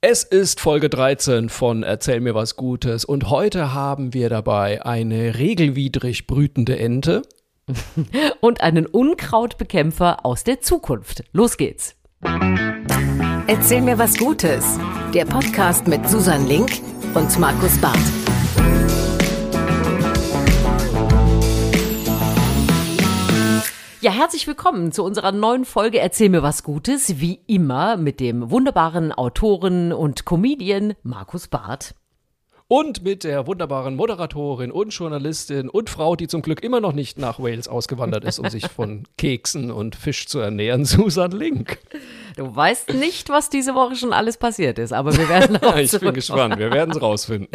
[0.00, 5.36] Es ist Folge 13 von Erzähl mir was Gutes und heute haben wir dabei eine
[5.38, 7.22] regelwidrig brütende Ente.
[8.40, 11.24] und einen Unkrautbekämpfer aus der Zukunft.
[11.32, 11.96] Los geht's.
[13.48, 14.78] Erzähl mir was Gutes.
[15.12, 16.70] Der Podcast mit Susan Link
[17.14, 18.27] und Markus Barth.
[24.00, 28.48] Ja, herzlich willkommen zu unserer neuen Folge Erzähl mir was Gutes, wie immer mit dem
[28.48, 31.96] wunderbaren Autoren und Comedian Markus Barth.
[32.70, 37.18] Und mit der wunderbaren Moderatorin und Journalistin und Frau, die zum Glück immer noch nicht
[37.18, 41.78] nach Wales ausgewandert ist, um sich von Keksen und Fisch zu ernähren, Susan Link.
[42.36, 46.12] Du weißt nicht, was diese Woche schon alles passiert ist, aber wir werden Ich bin
[46.12, 47.48] gespannt, wir werden es rausfinden.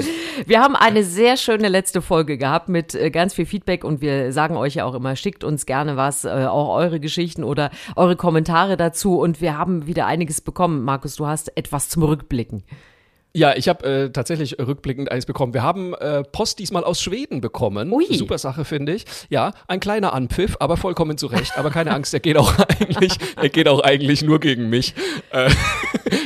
[0.47, 4.31] Wir haben eine sehr schöne letzte Folge gehabt mit äh, ganz viel Feedback und wir
[4.33, 8.15] sagen euch ja auch immer, schickt uns gerne was, äh, auch eure Geschichten oder eure
[8.15, 10.83] Kommentare dazu und wir haben wieder einiges bekommen.
[10.83, 12.63] Markus, du hast etwas zum Rückblicken.
[13.35, 15.55] Ja, ich habe äh, tatsächlich rückblickend eins bekommen.
[15.55, 17.91] Wir haben äh, Post diesmal aus Schweden bekommen.
[17.91, 18.05] Ui.
[18.15, 19.05] Super Sache, finde ich.
[19.29, 21.57] Ja, ein kleiner Anpfiff, aber vollkommen zurecht.
[21.57, 24.93] Aber keine Angst, er geht auch eigentlich, er geht auch eigentlich nur gegen mich.
[25.31, 25.49] Äh,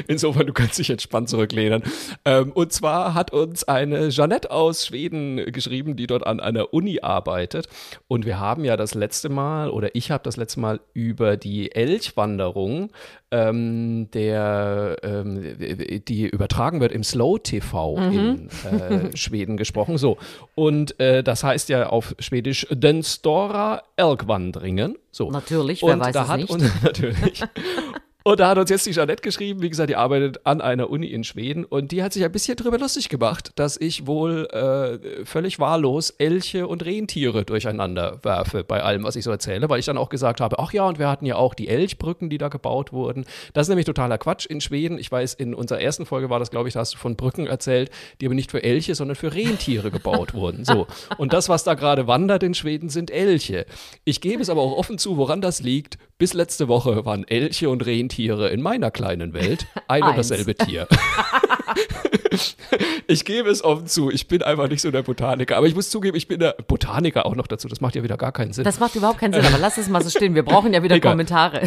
[0.07, 1.83] insofern, du kannst dich entspannt zurücklehnen.
[2.25, 6.99] Ähm, und zwar hat uns eine Jeanette aus Schweden geschrieben, die dort an einer Uni
[7.01, 7.67] arbeitet.
[8.07, 11.71] Und wir haben ja das letzte Mal, oder ich habe das letzte Mal über die
[11.73, 12.91] Elchwanderung
[13.29, 18.13] ähm, der, ähm, die übertragen wird im Slow TV Mhm.
[18.13, 19.97] in äh, Schweden gesprochen.
[19.97, 20.17] So.
[20.55, 24.97] Und äh, das heißt ja auf Schwedisch Den Stora Elkvandringen.
[25.11, 25.29] So.
[25.31, 26.49] Natürlich, wer Und weiß da es hat nicht.
[26.49, 27.43] Uns, natürlich.
[28.27, 31.07] Und da hat uns jetzt die Jeanette geschrieben, wie gesagt, die arbeitet an einer Uni
[31.07, 35.23] in Schweden und die hat sich ein bisschen drüber lustig gemacht, dass ich wohl äh,
[35.23, 39.85] völlig wahllos Elche und Rentiere durcheinander werfe bei allem, was ich so erzähle, weil ich
[39.85, 42.49] dann auch gesagt habe, ach ja, und wir hatten ja auch die Elchbrücken, die da
[42.49, 43.23] gebaut wurden.
[43.53, 44.99] Das ist nämlich totaler Quatsch in Schweden.
[44.99, 47.47] Ich weiß, in unserer ersten Folge war das, glaube ich, da hast du von Brücken
[47.47, 50.65] erzählt, die aber nicht für Elche, sondern für Rentiere gebaut wurden.
[50.65, 50.87] So.
[51.17, 53.65] Und das, was da gerade wandert in Schweden, sind Elche.
[54.03, 55.97] Ich gebe es aber auch offen zu, woran das liegt.
[56.17, 60.87] Bis letzte Woche waren Elche und Rentiere in meiner kleinen Welt ein und dasselbe Tier.
[63.07, 65.57] ich gebe es offen zu, ich bin einfach nicht so der Botaniker.
[65.57, 67.67] Aber ich muss zugeben, ich bin der Botaniker auch noch dazu.
[67.67, 68.63] Das macht ja wieder gar keinen Sinn.
[68.63, 70.35] Das macht überhaupt keinen Sinn, aber lass es mal so stehen.
[70.35, 71.13] Wir brauchen ja wieder Egal.
[71.13, 71.63] Kommentare.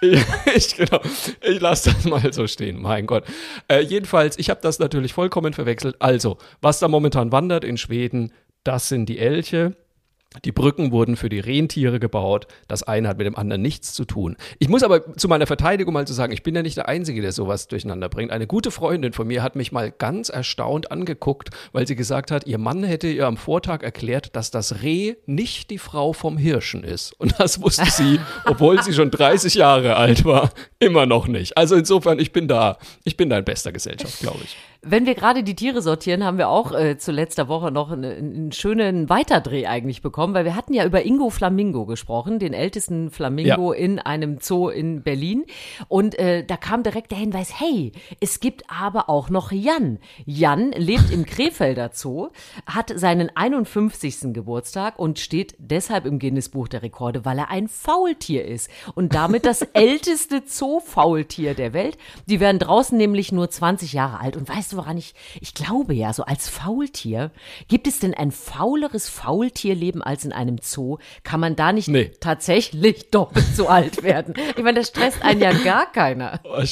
[0.54, 1.00] ich, genau,
[1.42, 3.24] ich lasse das mal so stehen, mein Gott.
[3.68, 5.96] Äh, jedenfalls, ich habe das natürlich vollkommen verwechselt.
[6.00, 8.32] Also, was da momentan wandert in Schweden,
[8.64, 9.76] das sind die Elche.
[10.44, 12.46] Die Brücken wurden für die Rentiere gebaut.
[12.68, 14.36] Das eine hat mit dem anderen nichts zu tun.
[14.58, 17.22] Ich muss aber zu meiner Verteidigung mal zu sagen, ich bin ja nicht der Einzige,
[17.22, 18.30] der sowas durcheinander bringt.
[18.30, 22.46] Eine gute Freundin von mir hat mich mal ganz erstaunt angeguckt, weil sie gesagt hat,
[22.46, 26.84] ihr Mann hätte ihr am Vortag erklärt, dass das Reh nicht die Frau vom Hirschen
[26.84, 27.12] ist.
[27.18, 31.56] Und das wusste sie, obwohl sie schon 30 Jahre alt war, immer noch nicht.
[31.56, 34.56] Also insofern, ich bin da, ich bin da in bester Gesellschaft, glaube ich.
[34.80, 38.04] Wenn wir gerade die Tiere sortieren, haben wir auch äh, zu letzter Woche noch einen,
[38.04, 43.10] einen schönen Weiterdreh eigentlich bekommen, weil wir hatten ja über Ingo Flamingo gesprochen, den ältesten
[43.10, 45.46] Flamingo in einem Zoo in Berlin.
[45.88, 47.90] Und äh, da kam direkt der Hinweis, hey,
[48.20, 49.98] es gibt aber auch noch Jan.
[50.26, 52.28] Jan lebt im Krefelder Zoo,
[52.64, 54.32] hat seinen 51.
[54.32, 59.44] Geburtstag und steht deshalb im Guinness-Buch der Rekorde, weil er ein Faultier ist und damit
[59.44, 61.98] das älteste Zoo-Faultier der Welt.
[62.26, 64.36] Die werden draußen nämlich nur 20 Jahre alt.
[64.36, 67.30] Und weißt du, woran ich, ich glaube ja, so als Faultier,
[67.68, 70.98] gibt es denn ein fauleres Faultierleben als in einem Zoo?
[71.22, 72.10] Kann man da nicht Nee.
[72.20, 74.34] tatsächlich doppelt so alt werden?
[74.56, 76.40] Ich meine, das stresst einen ja gar keiner.
[76.48, 76.62] Oh,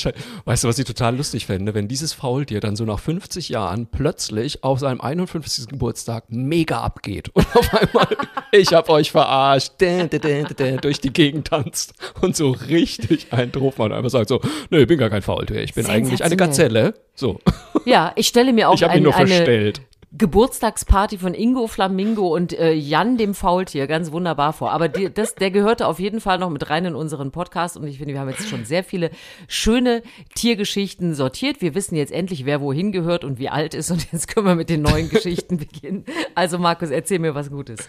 [0.44, 3.86] Weißt du, was ich total lustig fände, wenn dieses Faultier dann so nach 50 Jahren
[3.86, 5.68] plötzlich auf seinem 51.
[5.68, 8.08] Geburtstag mega abgeht und auf einmal,
[8.52, 13.52] ich hab euch verarscht, dä, dä, dä, durch die Gegend tanzt und so richtig einen
[13.54, 14.40] macht und einfach sagt so,
[14.70, 16.36] nee, ich bin gar kein Faultier, ich bin eigentlich eine.
[16.36, 16.94] Gazelle.
[17.16, 17.40] So,
[17.86, 19.72] Ja, ich stelle mir auch ich ein, nur eine.
[20.18, 24.70] Geburtstagsparty von Ingo Flamingo und äh, Jan dem Faultier ganz wunderbar vor.
[24.72, 27.86] Aber die, das, der gehörte auf jeden Fall noch mit rein in unseren Podcast und
[27.86, 29.10] ich finde, wir haben jetzt schon sehr viele
[29.48, 30.02] schöne
[30.34, 31.60] Tiergeschichten sortiert.
[31.60, 34.54] Wir wissen jetzt endlich, wer wohin gehört und wie alt ist und jetzt können wir
[34.54, 36.04] mit den neuen Geschichten beginnen.
[36.34, 37.88] Also Markus, erzähl mir was Gutes.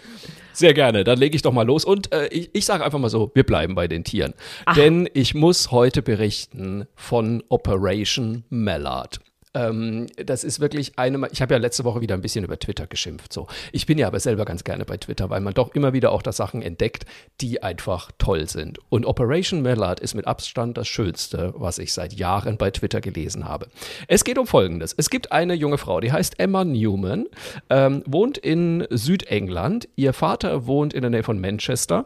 [0.53, 1.85] Sehr gerne, dann lege ich doch mal los.
[1.85, 4.33] Und äh, ich, ich sage einfach mal so, wir bleiben bei den Tieren.
[4.75, 9.19] Denn ich muss heute berichten von Operation Mallard.
[9.57, 12.86] Ähm, das ist wirklich eine, ich habe ja letzte Woche wieder ein bisschen über Twitter
[12.86, 13.33] geschimpft.
[13.33, 13.48] So.
[13.71, 16.21] Ich bin ja aber selber ganz gerne bei Twitter, weil man doch immer wieder auch
[16.21, 17.06] da Sachen entdeckt,
[17.42, 18.80] die einfach toll sind.
[18.89, 23.45] Und Operation Mallard ist mit Abstand das Schönste, was ich seit Jahren bei Twitter gelesen
[23.45, 23.68] habe.
[24.07, 24.94] Es geht um Folgendes.
[24.95, 27.25] Es gibt eine junge Frau, die heißt Emma Newman,
[27.69, 29.89] ähm, wohnt in Südengland.
[29.95, 32.06] Ihr Vater wohnt in der Nähe von Manchester.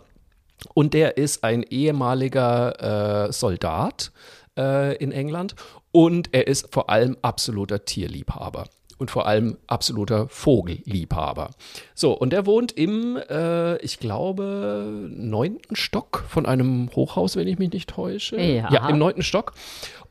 [0.74, 4.12] Und der ist ein ehemaliger äh, Soldat
[4.58, 5.56] äh, in England.
[5.92, 8.66] Und er ist vor allem absoluter Tierliebhaber
[9.02, 11.50] und vor allem absoluter Vogelliebhaber.
[11.96, 17.58] So, und er wohnt im, äh, ich glaube, neunten Stock von einem Hochhaus, wenn ich
[17.58, 18.40] mich nicht täusche.
[18.40, 18.72] Ja.
[18.72, 19.54] ja im neunten Stock.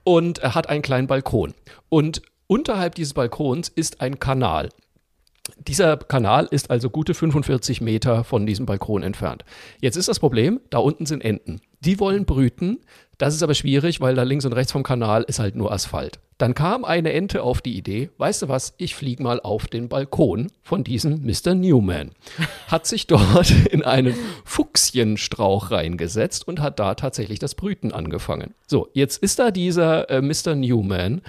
[0.03, 1.55] Und er hat einen kleinen Balkon.
[1.89, 4.71] Und unterhalb dieses Balkons ist ein Kanal.
[5.57, 9.45] Dieser Kanal ist also gute 45 Meter von diesem Balkon entfernt.
[9.81, 11.61] Jetzt ist das Problem, da unten sind Enten.
[11.81, 12.79] Die wollen brüten.
[13.19, 16.21] Das ist aber schwierig, weil da links und rechts vom Kanal ist halt nur Asphalt.
[16.41, 19.91] Dann kam eine Ente auf die Idee, weißt du was, ich fliege mal auf den
[19.91, 21.55] Balkon von diesem Mr.
[21.55, 22.13] Newman.
[22.69, 24.15] Hat sich dort in einen
[24.47, 28.55] Fuchsienstrauch reingesetzt und hat da tatsächlich das Brüten angefangen.
[28.67, 30.55] So, jetzt ist da dieser äh, Mr.
[30.55, 31.21] Newman,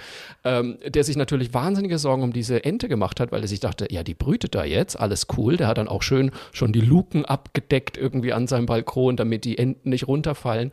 [0.44, 3.88] ähm, der sich natürlich wahnsinnige Sorgen um diese Ente gemacht hat, weil er sich dachte,
[3.90, 5.58] ja, die brütet da jetzt, alles cool.
[5.58, 9.58] Der hat dann auch schön schon die Luken abgedeckt irgendwie an seinem Balkon, damit die
[9.58, 10.08] Enten nicht
[10.42, 10.72] runterfallen,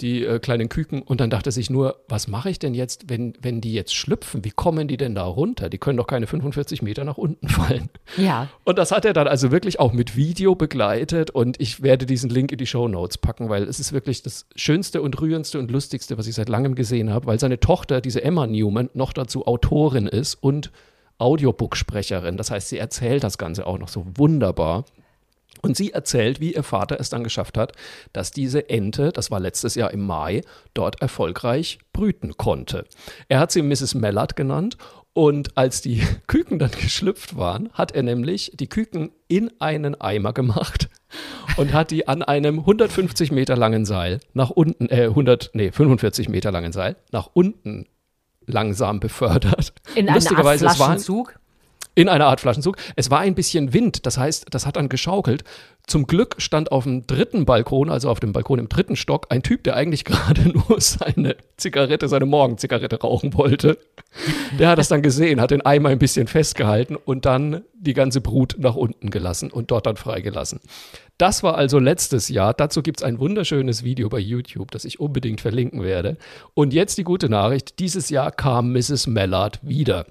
[0.00, 1.02] die äh, kleinen Küken.
[1.02, 4.44] Und dann dachte sich nur, was mache ich denn jetzt, wenn, wenn die jetzt schlüpfen,
[4.44, 5.68] wie kommen die denn da runter?
[5.68, 7.88] Die können doch keine 45 Meter nach unten fallen.
[8.16, 8.48] Ja.
[8.64, 12.30] Und das hat er dann also wirklich auch mit Video begleitet und ich werde diesen
[12.30, 15.70] Link in die Show Notes packen, weil es ist wirklich das Schönste und rührendste und
[15.70, 19.46] lustigste, was ich seit langem gesehen habe, weil seine Tochter, diese Emma Newman, noch dazu
[19.46, 20.70] Autorin ist und
[21.18, 22.36] Audiobook-Sprecherin.
[22.36, 24.84] Das heißt, sie erzählt das Ganze auch noch so wunderbar.
[25.62, 27.72] Und sie erzählt, wie ihr Vater es dann geschafft hat,
[28.12, 30.42] dass diese Ente, das war letztes Jahr im Mai,
[30.74, 32.84] dort erfolgreich brüten konnte.
[33.28, 33.94] Er hat sie Mrs.
[33.94, 34.76] Mallard genannt
[35.12, 40.32] und als die Küken dann geschlüpft waren, hat er nämlich die Küken in einen Eimer
[40.32, 40.88] gemacht
[41.56, 46.28] und hat die an einem 150 Meter langen Seil nach unten, äh, 100, nee, 45
[46.28, 47.86] Meter langen Seil nach unten
[48.44, 49.72] langsam befördert.
[49.94, 51.38] In Lustigerweise, es waren- Flaschenzug.
[51.96, 52.76] In einer Art Flaschenzug.
[52.94, 55.42] Es war ein bisschen Wind, das heißt, das hat dann geschaukelt.
[55.86, 59.42] Zum Glück stand auf dem dritten Balkon, also auf dem Balkon im dritten Stock, ein
[59.42, 63.78] Typ, der eigentlich gerade nur seine Zigarette, seine Morgenzigarette rauchen wollte.
[64.58, 68.20] Der hat das dann gesehen, hat den Eimer ein bisschen festgehalten und dann die ganze
[68.20, 70.60] Brut nach unten gelassen und dort dann freigelassen.
[71.18, 72.52] Das war also letztes Jahr.
[72.52, 76.18] Dazu gibt es ein wunderschönes Video bei YouTube, das ich unbedingt verlinken werde.
[76.52, 79.06] Und jetzt die gute Nachricht: Dieses Jahr kam Mrs.
[79.06, 80.04] Mallard wieder.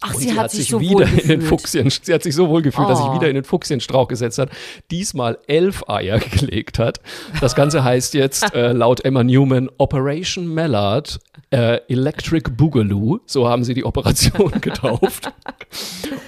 [0.00, 1.42] Ach, Und sie, hat sich so wieder wohl in den.
[1.42, 3.04] Fuchsien, sie hat sich so wohl gefühlt, dass Oh.
[3.06, 4.50] sich wieder in den Fuchsienstrauch gesetzt hat,
[4.90, 7.00] diesmal elf Eier gelegt hat.
[7.40, 11.18] Das Ganze heißt jetzt äh, laut Emma Newman Operation Mallard
[11.50, 15.32] äh, Electric Boogaloo, so haben sie die Operation getauft.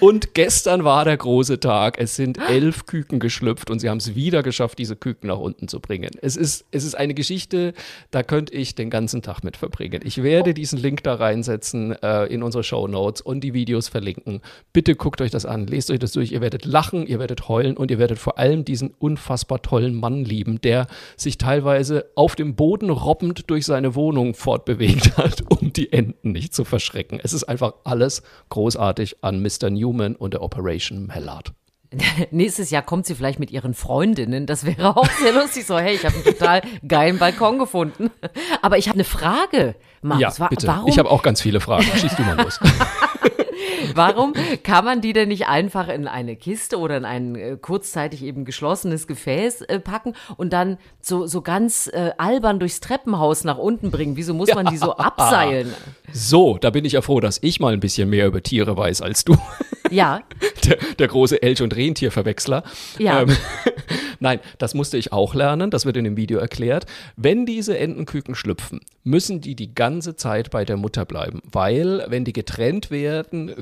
[0.01, 1.99] Und gestern war der große Tag.
[1.99, 5.69] Es sind elf Küken geschlüpft und sie haben es wieder geschafft, diese Küken nach unten
[5.69, 6.11] zu bringen.
[6.23, 7.75] Es ist, es ist eine Geschichte,
[8.11, 10.01] da könnte ich den ganzen Tag mit verbringen.
[10.05, 14.41] Ich werde diesen Link da reinsetzen äh, in unsere Show Notes und die Videos verlinken.
[14.73, 16.33] Bitte guckt euch das an, lest euch das durch.
[16.33, 20.25] Ihr werdet lachen, ihr werdet heulen und ihr werdet vor allem diesen unfassbar tollen Mann
[20.25, 20.87] lieben, der
[21.17, 26.55] sich teilweise auf dem Boden robbend durch seine Wohnung fortbewegt hat, um die Enten nicht
[26.55, 27.21] zu verschrecken.
[27.23, 29.69] Es ist einfach alles großartig an Mr.
[29.69, 31.53] Newman und der Operation Mallard.
[32.31, 34.47] Nächstes Jahr kommt sie vielleicht mit ihren Freundinnen.
[34.47, 35.67] Das wäre auch sehr lustig.
[35.67, 38.11] So, hey, ich habe einen total geilen Balkon gefunden.
[38.63, 40.39] Aber ich habe eine Frage, Markus.
[40.39, 40.67] ja, bitte.
[40.69, 41.83] Warum, Ich habe auch ganz viele Fragen.
[41.83, 42.61] Schieß du mal los.
[43.95, 48.23] warum kann man die denn nicht einfach in eine Kiste oder in ein äh, kurzzeitig
[48.23, 53.59] eben geschlossenes Gefäß äh, packen und dann so, so ganz äh, albern durchs Treppenhaus nach
[53.59, 54.17] unten bringen?
[54.17, 55.73] Wieso muss man die so abseilen?
[56.13, 59.03] So, da bin ich ja froh, dass ich mal ein bisschen mehr über Tiere weiß
[59.03, 59.37] als du.
[59.91, 60.21] Ja,
[60.65, 62.63] Der, der große Elch- und Rentierverwechsler.
[62.99, 63.23] Ja.
[63.23, 63.37] Ähm,
[64.21, 66.87] Nein, das musste ich auch lernen, das wird in dem Video erklärt.
[67.17, 72.25] Wenn diese Entenküken schlüpfen, müssen die die ganze Zeit bei der Mutter bleiben, weil wenn
[72.25, 73.53] die getrennt werden,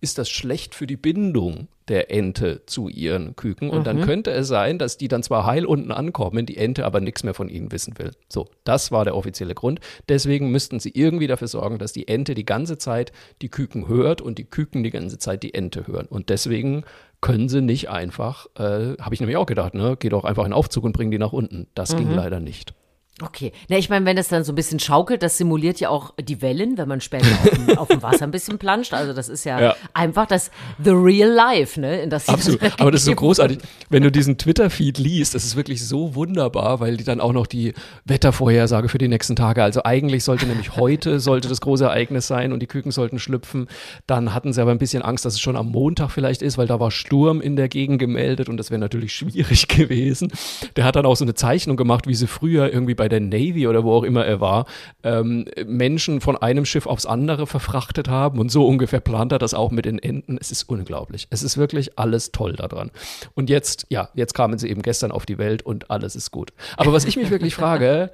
[0.00, 4.48] ist das schlecht für die Bindung der Ente zu ihren Küken und dann könnte es
[4.48, 7.72] sein, dass die dann zwar heil unten ankommen, die Ente aber nichts mehr von ihnen
[7.72, 8.12] wissen will.
[8.28, 9.80] So, das war der offizielle Grund.
[10.08, 14.20] Deswegen müssten sie irgendwie dafür sorgen, dass die Ente die ganze Zeit die Küken hört
[14.20, 16.06] und die Küken die ganze Zeit die Ente hören.
[16.06, 16.84] Und deswegen
[17.22, 20.50] können sie nicht einfach, äh, habe ich nämlich auch gedacht, ne, geh doch einfach in
[20.50, 21.68] den Aufzug und bring die nach unten.
[21.74, 22.74] Das ging leider nicht.
[23.20, 23.52] Okay.
[23.68, 26.40] Na, ich meine, wenn das dann so ein bisschen schaukelt, das simuliert ja auch die
[26.40, 28.94] Wellen, wenn man später auf dem, auf dem Wasser ein bisschen planscht.
[28.94, 29.76] Also das ist ja, Ja.
[29.92, 30.50] einfach das
[30.82, 32.00] The Real Life, ne?
[32.00, 32.62] In das Absolut.
[32.62, 33.58] dann Aber das ist so großartig.
[33.90, 37.46] Wenn du diesen Twitter-Feed liest, das ist wirklich so wunderbar, weil die dann auch noch
[37.46, 37.74] die
[38.06, 42.52] Wettervorhersage für die nächsten Tage, also eigentlich sollte nämlich heute sollte das große Ereignis sein
[42.52, 43.68] und die Küken sollten schlüpfen.
[44.06, 46.66] Dann hatten sie aber ein bisschen Angst, dass es schon am Montag vielleicht ist, weil
[46.66, 50.32] da war Sturm in der Gegend gemeldet und das wäre natürlich schwierig gewesen.
[50.76, 53.66] Der hat dann auch so eine Zeichnung gemacht, wie sie früher irgendwie bei der Navy
[53.66, 54.66] oder wo auch immer er war,
[55.02, 59.54] ähm, Menschen von einem Schiff aufs andere verfrachtet haben und so ungefähr plant er das
[59.54, 60.38] auch mit den Enten.
[60.40, 61.26] Es ist unglaublich.
[61.30, 62.90] Es ist wirklich alles toll daran.
[63.34, 66.52] Und jetzt, ja, jetzt kamen sie eben gestern auf die Welt und alles ist gut.
[66.76, 68.10] Aber was ich mich wirklich frage,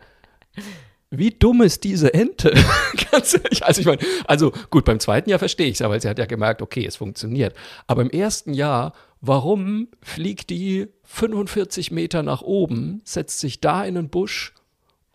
[1.10, 2.52] wie dumm ist diese Ente?
[3.10, 6.08] Ganz ehrlich, also ich meine, also gut, beim zweiten Jahr verstehe ich es weil sie
[6.08, 7.54] hat ja gemerkt, okay, es funktioniert.
[7.86, 13.96] Aber im ersten Jahr, warum fliegt die 45 Meter nach oben, setzt sich da in
[13.96, 14.54] einen Busch,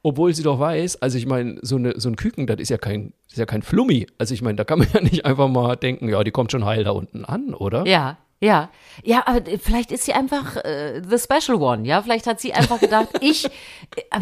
[0.03, 2.77] obwohl sie doch weiß, also ich meine, so, eine, so ein Küken, das ist ja
[2.77, 4.07] kein, ist ja kein Flummi.
[4.17, 6.65] Also ich meine, da kann man ja nicht einfach mal denken, ja, die kommt schon
[6.65, 7.87] heil da unten an, oder?
[7.87, 8.69] Ja, ja,
[9.03, 12.01] ja, aber vielleicht ist sie einfach äh, the special one, ja.
[12.03, 13.49] Vielleicht hat sie einfach gedacht, ich, äh,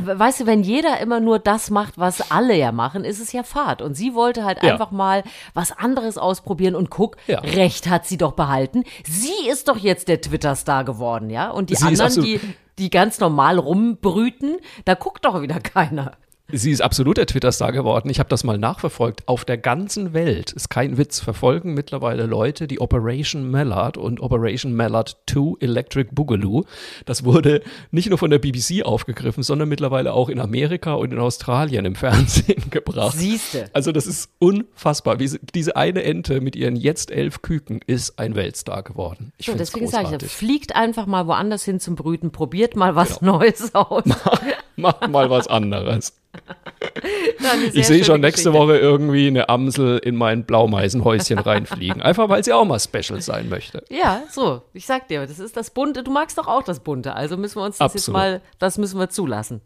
[0.02, 3.44] weißt du, wenn jeder immer nur das macht, was alle ja machen, ist es ja
[3.44, 3.82] Fahrt.
[3.82, 4.72] Und sie wollte halt Ja.
[4.74, 5.24] einfach mal
[5.54, 7.40] was anderes ausprobieren und guck, Ja.
[7.40, 8.86] Recht hat sie doch behalten.
[9.06, 11.50] Sie ist doch jetzt der Twitter-Star geworden, ja.
[11.50, 12.40] Und die Sie anderen, die,
[12.80, 16.14] die ganz normal rumbrüten, da guckt doch wieder keiner.
[16.54, 18.10] Sie ist absolut der Twitter-Star geworden.
[18.10, 19.28] Ich habe das mal nachverfolgt.
[19.28, 24.74] Auf der ganzen Welt, ist kein Witz, verfolgen mittlerweile Leute die Operation Mallard und Operation
[24.74, 26.64] Mallard 2 Electric Boogaloo.
[27.06, 31.20] Das wurde nicht nur von der BBC aufgegriffen, sondern mittlerweile auch in Amerika und in
[31.20, 33.16] Australien im Fernsehen gebracht.
[33.18, 33.70] Siehste.
[33.74, 35.18] Also das ist unfassbar.
[35.18, 39.32] Diese eine Ente mit ihren jetzt elf Küken ist ein Weltstar geworden.
[39.38, 40.32] Ich So, deswegen sage ich, großartig.
[40.32, 43.38] fliegt einfach mal woanders hin zum Brüten, probiert mal was Genau.
[43.40, 44.04] Neues aus.
[44.76, 46.14] Mach mal was anderes.
[47.74, 48.54] Ich sehe schon nächste Geschichte.
[48.54, 52.02] Woche irgendwie eine Amsel in mein Blaumeisenhäuschen reinfliegen.
[52.02, 53.84] Einfach weil sie auch mal special sein möchte.
[53.90, 54.62] Ja, so.
[54.74, 56.04] Ich sag dir, das ist das Bunte.
[56.04, 57.16] Du magst doch auch das Bunte.
[57.16, 58.18] Also müssen wir uns das jetzt Absolut.
[58.20, 59.62] mal, das müssen wir zulassen.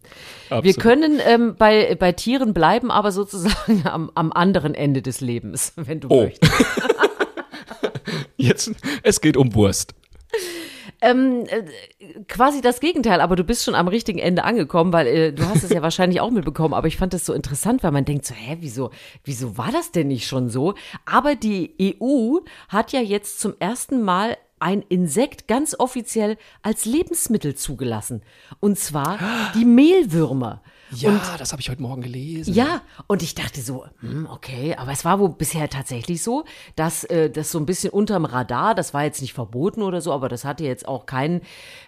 [0.49, 0.79] Wir Absolut.
[0.79, 5.99] können ähm, bei, bei Tieren bleiben, aber sozusagen am, am anderen Ende des Lebens, wenn
[5.99, 6.23] du Oh.
[6.23, 6.53] möchtest.
[8.37, 8.71] Jetzt,
[9.03, 9.93] es geht um Wurst.
[11.05, 15.33] Ähm, äh, quasi das Gegenteil, aber du bist schon am richtigen Ende angekommen, weil äh,
[15.33, 18.05] du hast es ja wahrscheinlich auch mitbekommen, aber ich fand das so interessant, weil man
[18.05, 18.89] denkt so, hä, wieso,
[19.23, 20.73] wieso war das denn nicht schon so?
[21.05, 27.53] Aber die EU hat ja jetzt zum ersten Mal ein Insekt ganz offiziell als Lebensmittel
[27.53, 28.23] zugelassen.
[28.59, 29.19] Und zwar
[29.53, 30.63] die Mehlwürmer.
[30.91, 32.53] Ja, das habe ich heute Morgen gelesen.
[32.53, 37.03] Ja, und ich dachte so, hm, okay, aber es war wohl bisher tatsächlich so, dass
[37.05, 40.29] äh, das so ein bisschen unterm Radar, das war jetzt nicht verboten oder so, aber
[40.29, 41.41] das hatte jetzt auch keinen,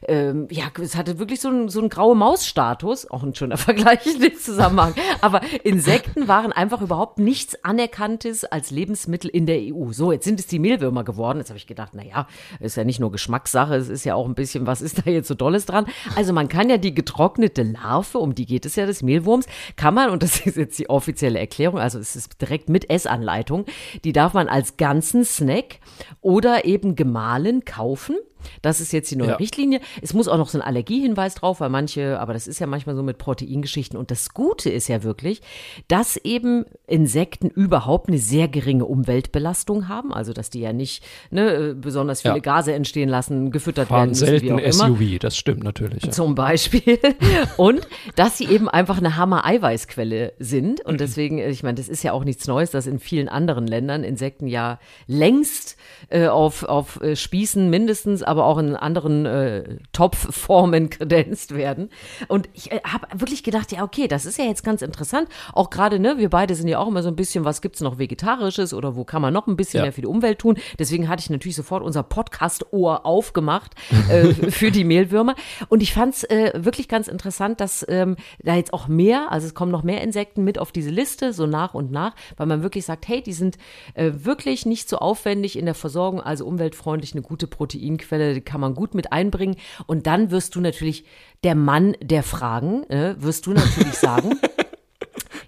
[0.08, 4.06] ähm, ja, es hatte wirklich so einen so einen graue Maus-Status, auch ein schöner Vergleich
[4.06, 4.96] in dem Zusammenhang.
[5.22, 9.92] Aber Insekten waren einfach überhaupt nichts Anerkanntes als Lebensmittel in der EU.
[9.92, 11.38] So, jetzt sind es die Mehlwürmer geworden.
[11.38, 12.28] Jetzt habe ich gedacht, naja,
[12.60, 15.28] ist ja nicht nur Geschmackssache, es ist ja auch ein bisschen, was ist da jetzt
[15.28, 15.86] so Dolles dran?
[16.16, 19.94] Also man kann ja die getrocknete Larve, um die geht es ja des Mehlwurms, kann
[19.94, 23.66] man, und das ist jetzt die offizielle Erklärung, also es ist direkt mit Essanleitung,
[24.04, 25.80] die darf man als ganzen Snack
[26.22, 28.18] oder eben gemahlen kaufen.
[28.62, 29.36] Das ist jetzt die neue Ja.
[29.36, 29.80] Richtlinie.
[30.02, 32.96] Es muss auch noch so ein Allergiehinweis drauf, weil manche, aber das ist ja manchmal
[32.96, 33.98] so mit Proteingeschichten.
[33.98, 35.42] Und das Gute ist ja wirklich,
[35.88, 40.14] dass eben Insekten überhaupt eine sehr geringe Umweltbelastung haben.
[40.14, 42.40] Also, dass die ja nicht ne, besonders viele Ja.
[42.42, 44.98] Gase entstehen lassen, gefüttert Fahren werden müssen, wie selten auch immer.
[44.98, 46.04] SUV, das stimmt natürlich.
[46.04, 46.12] Ja.
[46.12, 47.00] Zum Beispiel.
[47.58, 50.82] Und dass sie eben einfach eine Hammer-Eiweißquelle sind.
[50.86, 54.04] Und deswegen, ich meine, das ist ja auch nichts Neues, dass in vielen anderen Ländern
[54.04, 55.78] Insekten ja längst
[56.10, 61.90] äh, auf, auf äh, Spießen mindestens, aber auch in anderen äh, Topfformen kredenzt werden.
[62.28, 65.30] Und ich äh, habe wirklich gedacht, ja, okay, das ist ja jetzt ganz interessant.
[65.54, 67.98] Auch gerade, ne, wir beide sind ja auch immer so ein bisschen, was gibt's noch
[68.00, 69.84] Vegetarisches oder wo kann man noch ein bisschen Ja.
[69.84, 70.58] mehr für die Umwelt tun.
[70.80, 73.74] Deswegen hatte ich natürlich sofort unser Podcast-Ohr aufgemacht
[74.10, 75.36] äh, für die Mehlwürmer.
[75.70, 79.48] Und ich fand es äh, wirklich ganz interessant, dass ähm, da jetzt auch mehr, also
[79.48, 82.64] es kommen noch mehr Insekten mit auf diese Liste, so nach und nach, weil man
[82.64, 83.58] wirklich sagt, hey, die sind
[83.94, 88.62] äh, wirklich nicht so aufwendig in der Versorgung, also umweltfreundlich, eine gute Proteinquelle, die kann
[88.62, 89.56] man gut mit einbringen.
[89.86, 91.06] Und dann wirst du natürlich
[91.44, 94.40] der Mann der Fragen, äh, wirst du natürlich sagen,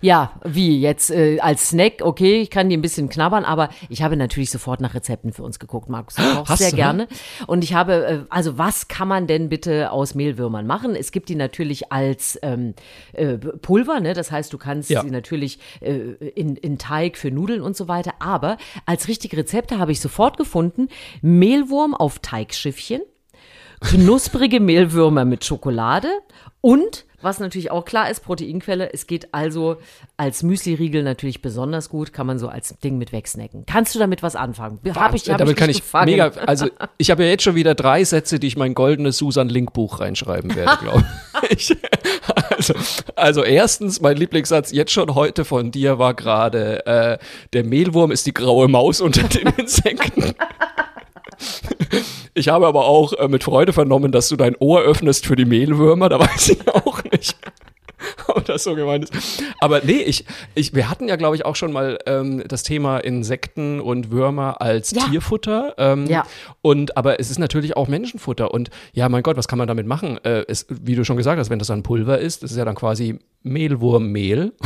[0.02, 4.02] ja, wie jetzt äh, als Snack, okay, ich kann die ein bisschen knabbern, aber ich
[4.02, 6.18] habe natürlich sofort nach Rezepten für uns geguckt, Markus.
[6.18, 6.76] Ich koche Hast sehr du?
[6.78, 7.08] gerne.
[7.48, 10.96] Und ich habe, äh, also was kann man denn bitte aus Mehlwürmern machen?
[10.96, 12.74] Es gibt die natürlich als ähm,
[13.14, 14.14] äh, Pulver, ne?
[14.14, 15.02] Das heißt, du kannst Ja.
[15.04, 15.92] sie natürlich äh,
[16.36, 18.14] in, in Teig für Nudeln und so weiter.
[18.20, 20.88] Aber als richtige Rezepte habe ich sofort gefunden,
[21.22, 23.02] Mehlwurm auf Teigschiffchen
[23.82, 26.10] knusprige Mehlwürmer mit Schokolade
[26.62, 28.92] und was natürlich auch klar ist, Proteinquelle.
[28.94, 29.78] Es geht also
[30.18, 33.66] als Müsli-Riegel natürlich besonders gut, kann man so als Ding mit wegsnacken.
[33.66, 34.80] Kannst du damit was anfangen?
[34.96, 36.12] Hab ich, hab Damit ich kann ich gefangen?
[36.12, 39.50] mega, also ich habe ja jetzt schon wieder drei Sätze, die ich mein goldenes Susan
[39.50, 41.06] Link Buch reinschreiben werde, glaube
[41.50, 41.76] ich.
[42.58, 42.74] Also,
[43.16, 47.18] also erstens, mein Lieblingssatz jetzt schon heute von dir war gerade, äh,
[47.54, 50.34] der Mehlwurm ist die graue Maus unter den Insekten.
[52.34, 55.46] Ich habe aber auch äh, mit Freude vernommen, dass du dein Ohr öffnest für die
[55.46, 57.36] Mehlwürmer, da weiß ich auch nicht.
[58.28, 59.44] Ob das so gemeint ist.
[59.60, 60.24] Aber nee, ich,
[60.56, 64.62] ich, wir hatten ja, glaube ich, auch schon mal ähm, das Thema Insekten und Würmer
[64.62, 65.04] als Ja.
[65.04, 65.74] Tierfutter.
[65.78, 66.26] Ähm, Ja.
[66.62, 68.54] Und aber es ist natürlich auch Menschenfutter.
[68.54, 70.18] Und ja, mein Gott, was kann man damit machen?
[70.24, 72.64] Äh, es, wie du schon gesagt hast, wenn das dann Pulver ist, das ist ja
[72.64, 74.54] dann quasi Mehlwurmmehl.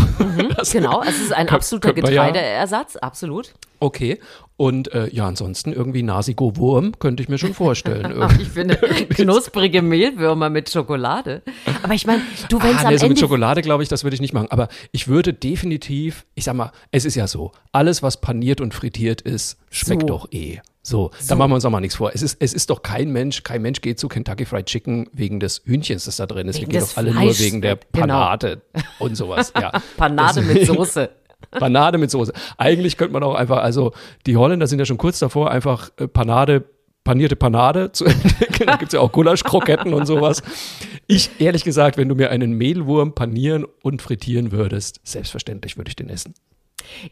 [0.71, 3.53] Genau, also es ist ein absoluter man ja- Getreideersatz, absolut.
[3.79, 4.19] Okay.
[4.55, 8.15] Und äh, ja, ansonsten irgendwie Nasigo-Wurm könnte ich mir schon vorstellen.
[8.21, 8.75] Ach, ich finde
[9.09, 11.41] knusprige Mehlwürmer mit Schokolade.
[11.83, 13.89] Aber ich meine, du, wenn es ah, am nee, so Ende mit Schokolade, glaube ich,
[13.89, 14.47] das würde ich nicht machen.
[14.51, 18.73] Aber ich würde definitiv, ich sag mal, es ist ja so, alles, was paniert und
[18.73, 20.07] frittiert ist, schmeckt So.
[20.07, 20.61] doch eh.
[20.85, 22.11] So, da machen wir uns auch mal nichts vor.
[22.13, 25.39] Es ist, es ist doch kein Mensch, kein Mensch geht zu Kentucky Fried Chicken wegen
[25.39, 26.59] des Hühnchens, das da drin ist.
[26.59, 28.05] Wir gehen doch alle nur Fleischs, wegen der genau.
[28.07, 28.61] Panade
[28.99, 29.53] und sowas.
[29.59, 29.71] Ja.
[29.97, 31.09] Panade Das- mit Soße.
[31.51, 32.33] Panade mit Soße.
[32.57, 33.93] Eigentlich könnte man auch einfach, also
[34.25, 36.65] die Holländer sind ja schon kurz davor, einfach äh, Panade,
[37.05, 38.67] panierte Panade zu entwickeln.
[38.67, 40.41] Da gibt es ja auch Gulaschkroketten und sowas.
[41.07, 45.95] Ich, ehrlich gesagt, wenn du mir einen Mehlwurm panieren und frittieren würdest, selbstverständlich würde ich
[45.95, 46.33] den essen.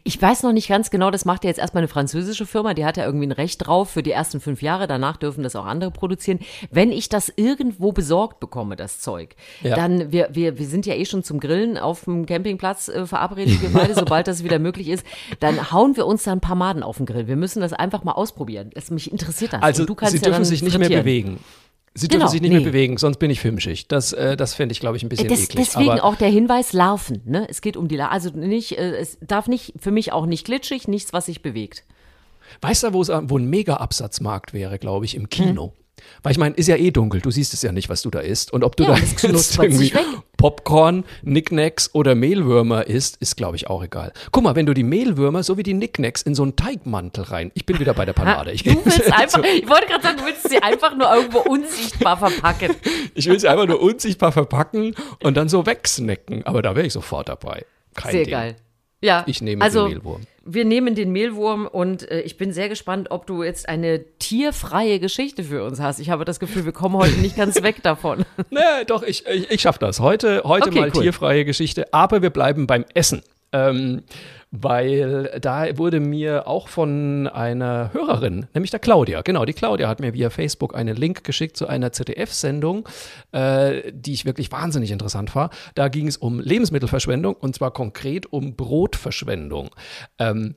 [0.04, 2.84] Ich weiß noch nicht ganz genau, das macht ja jetzt erstmal eine französische Firma, die
[2.84, 5.64] hat ja irgendwie ein Recht drauf für die ersten fünf Jahre, danach dürfen das auch
[5.64, 6.40] andere produzieren.
[6.70, 9.74] Wenn ich das irgendwo besorgt bekomme, das Zeug, Ja.
[9.76, 13.62] dann, wir, wir, wir sind ja eh schon zum Grillen auf dem Campingplatz äh, verabredet,
[13.62, 15.06] wir beide, sobald das wieder möglich ist,
[15.40, 17.26] dann hauen wir uns da ein paar Maden auf den Grill.
[17.26, 18.70] Wir müssen das einfach mal ausprobieren.
[18.74, 19.62] Das, mich interessiert das.
[19.62, 21.04] Also Und du kannst sie ja dürfen sich nicht mehr frittieren.
[21.04, 21.38] bewegen.
[21.94, 22.56] Sie Genau, dürfen sich nicht nee.
[22.60, 23.92] mehr bewegen, sonst bin ich filmschicht.
[23.92, 25.66] Das, äh, das fände ich, glaube ich, ein bisschen Das, eklig.
[25.66, 27.20] deswegen auch der Hinweis Larven.
[27.26, 27.46] Ne?
[27.50, 28.12] Es geht um die Larven.
[28.14, 31.84] Also nicht, äh, es darf nicht, für mich auch nicht glitschig, nichts, was sich bewegt.
[32.62, 35.74] weißt du, wo wo ein Mega-Absatzmarkt wäre, glaube ich, im Kino?
[36.22, 38.20] Weil ich meine, ist ja eh dunkel, du siehst es ja nicht, was du da
[38.20, 38.52] isst.
[38.52, 39.22] Und ob du Ja, da jetzt
[39.58, 39.92] irgendwie.
[40.36, 44.12] Popcorn, Knickknacks oder Mehlwürmer isst, ist, glaube ich, auch egal.
[44.32, 47.52] Guck mal, wenn du die Mehlwürmer sowie die Knickknacks in so einen Teigmantel rein.
[47.54, 48.50] Ich bin wieder bei der Panade.
[48.50, 48.66] Ich,
[49.12, 52.74] einfach, ich wollte gerade sagen, du willst sie einfach nur irgendwo unsichtbar verpacken.
[53.14, 56.44] ich will sie einfach nur unsichtbar verpacken und dann so wegsnacken.
[56.44, 57.64] Aber da wäre ich sofort dabei.
[57.94, 58.32] Kein Sehr Ding.
[58.32, 58.56] geil.
[59.00, 60.22] Ja, Ich nehme also, den Mehlwurm.
[60.44, 64.98] Wir nehmen den Mehlwurm und äh, ich bin sehr gespannt, ob du jetzt eine tierfreie
[64.98, 66.00] Geschichte für uns hast.
[66.00, 68.24] Ich habe das Gefühl, wir kommen heute nicht ganz weg davon.
[68.50, 70.00] Nee, doch, ich, ich, ich schaffe das.
[70.00, 71.02] Heute, heute Okay, mal cool.
[71.02, 73.22] tierfreie Geschichte, aber wir bleiben beim Essen.
[73.52, 74.02] Ähm,
[74.52, 79.98] weil da wurde mir auch von einer Hörerin, nämlich der Claudia, genau, die Claudia hat
[79.98, 82.86] mir via Facebook einen Link geschickt zu einer ZDF-Sendung,
[83.32, 85.48] äh, die ich wirklich wahnsinnig interessant war.
[85.74, 89.70] Da ging es um Lebensmittelverschwendung und zwar konkret um Brotverschwendung.
[90.18, 90.54] Ähm,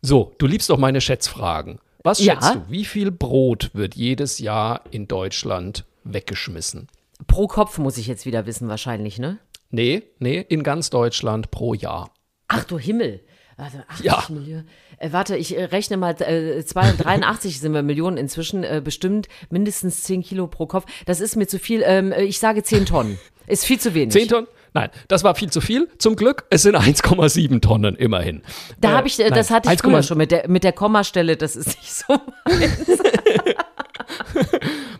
[0.00, 1.78] so, du liebst doch meine Schätzfragen.
[2.02, 2.34] Was Ja.
[2.34, 6.88] schätzt du, wie viel Brot wird jedes Jahr in Deutschland weggeschmissen?
[7.26, 9.38] Pro Kopf muss ich jetzt wieder wissen, wahrscheinlich, ne?
[9.70, 12.10] Nee, nee, in ganz Deutschland pro Jahr.
[12.48, 13.20] Ach du Himmel.
[13.56, 14.24] Warte, 80 Ja.
[14.30, 14.68] Millionen.
[14.98, 20.02] Äh, warte, ich äh, rechne mal, äh, 283 sind wir Millionen inzwischen, äh, bestimmt mindestens
[20.02, 20.84] 10 Kilo pro Kopf.
[21.06, 21.82] Das ist mir zu viel.
[21.84, 23.18] Ähm, äh, ich sage 10 Tonnen.
[23.46, 24.12] Ist viel zu wenig.
[24.12, 24.46] 10 Tonnen?
[24.72, 25.88] Nein, das war viel zu viel.
[25.98, 28.42] Zum Glück, es sind 1,7 Tonnen immerhin.
[28.80, 30.64] Da Äh, habe ich, äh, das nein, hatte ich 1,7 früher schon mit der, mit
[30.64, 32.18] der Kommastelle, das ist nicht so.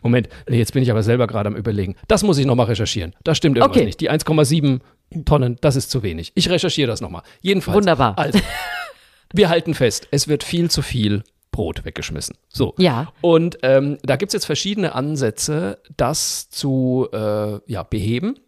[0.02, 1.96] Moment, nee, jetzt bin ich aber selber gerade am überlegen.
[2.08, 3.14] Das muss ich nochmal recherchieren.
[3.24, 3.86] Da stimmt irgendwas Okay.
[3.86, 4.00] nicht.
[4.00, 4.80] Die 1,7
[5.24, 6.32] Tonnen, das ist zu wenig.
[6.34, 7.22] Ich recherchiere das nochmal.
[7.40, 7.76] Jedenfalls.
[7.76, 8.18] Wunderbar.
[8.18, 8.40] Also,
[9.32, 11.22] wir halten fest, es wird viel zu viel
[11.54, 12.36] Brot weggeschmissen.
[12.48, 12.74] So.
[12.78, 13.12] Ja.
[13.20, 18.40] Und ähm, da gibt es jetzt verschiedene Ansätze, das zu äh, ja, beheben.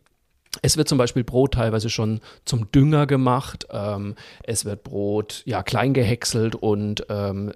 [0.62, 3.66] Es wird zum Beispiel Brot teilweise schon zum Dünger gemacht.
[3.70, 7.52] Ähm, es wird Brot ja klein gehäckselt und ähm,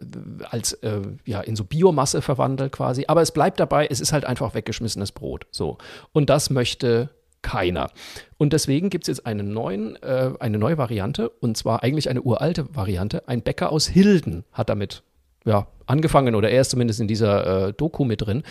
[0.48, 3.06] als äh, ja in so Biomasse verwandelt quasi.
[3.08, 5.46] Aber es bleibt dabei, es ist halt einfach weggeschmissenes Brot.
[5.50, 5.78] So
[6.12, 7.10] und das möchte
[7.42, 7.90] keiner.
[8.38, 12.22] Und deswegen gibt es jetzt einen neuen, äh, eine neue Variante und zwar eigentlich eine
[12.22, 13.26] uralte Variante.
[13.28, 15.02] Ein Bäcker aus Hilden hat damit
[15.44, 18.42] ja, angefangen oder er ist zumindest in dieser äh, Doku mit drin.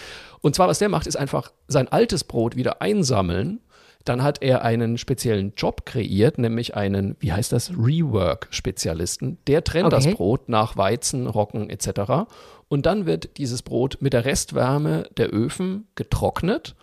[0.42, 3.60] Und zwar, was der macht, ist einfach sein altes Brot wieder einsammeln.
[4.06, 9.38] Dann hat er einen speziellen Job kreiert, nämlich einen, wie heißt das, Rework-Spezialisten.
[9.46, 10.16] Der trennt das Okay.
[10.16, 12.30] Brot nach Weizen, Roggen etc.
[12.70, 16.76] Und dann wird dieses Brot mit der Restwärme der Öfen getrocknet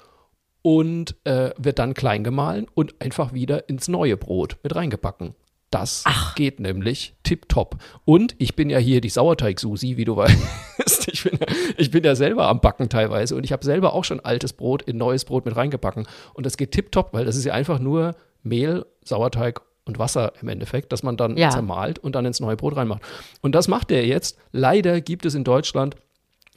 [0.67, 5.37] und äh, wird dann klein gemahlen und einfach wieder ins neue Brot mit reingebacken.
[5.71, 6.03] Das
[6.35, 7.77] geht nämlich tipptopp.
[8.05, 11.07] Und ich bin ja hier die Sauerteig-Susi, wie du weißt.
[11.13, 14.03] Ich bin, ja- ich bin ja selber am Backen teilweise und ich habe selber auch
[14.03, 16.09] schon altes Brot in neues Brot mit reingebacken.
[16.35, 20.49] Und das geht tipptopp, weil das ist ja einfach nur Mehl, Sauerteig und Wasser im
[20.49, 21.51] Endeffekt, dass man dann Ja.
[21.51, 23.03] zermahlt und dann ins neue Brot reinmacht.
[23.41, 24.37] Und das macht er jetzt.
[24.51, 25.95] Leider gibt es in Deutschland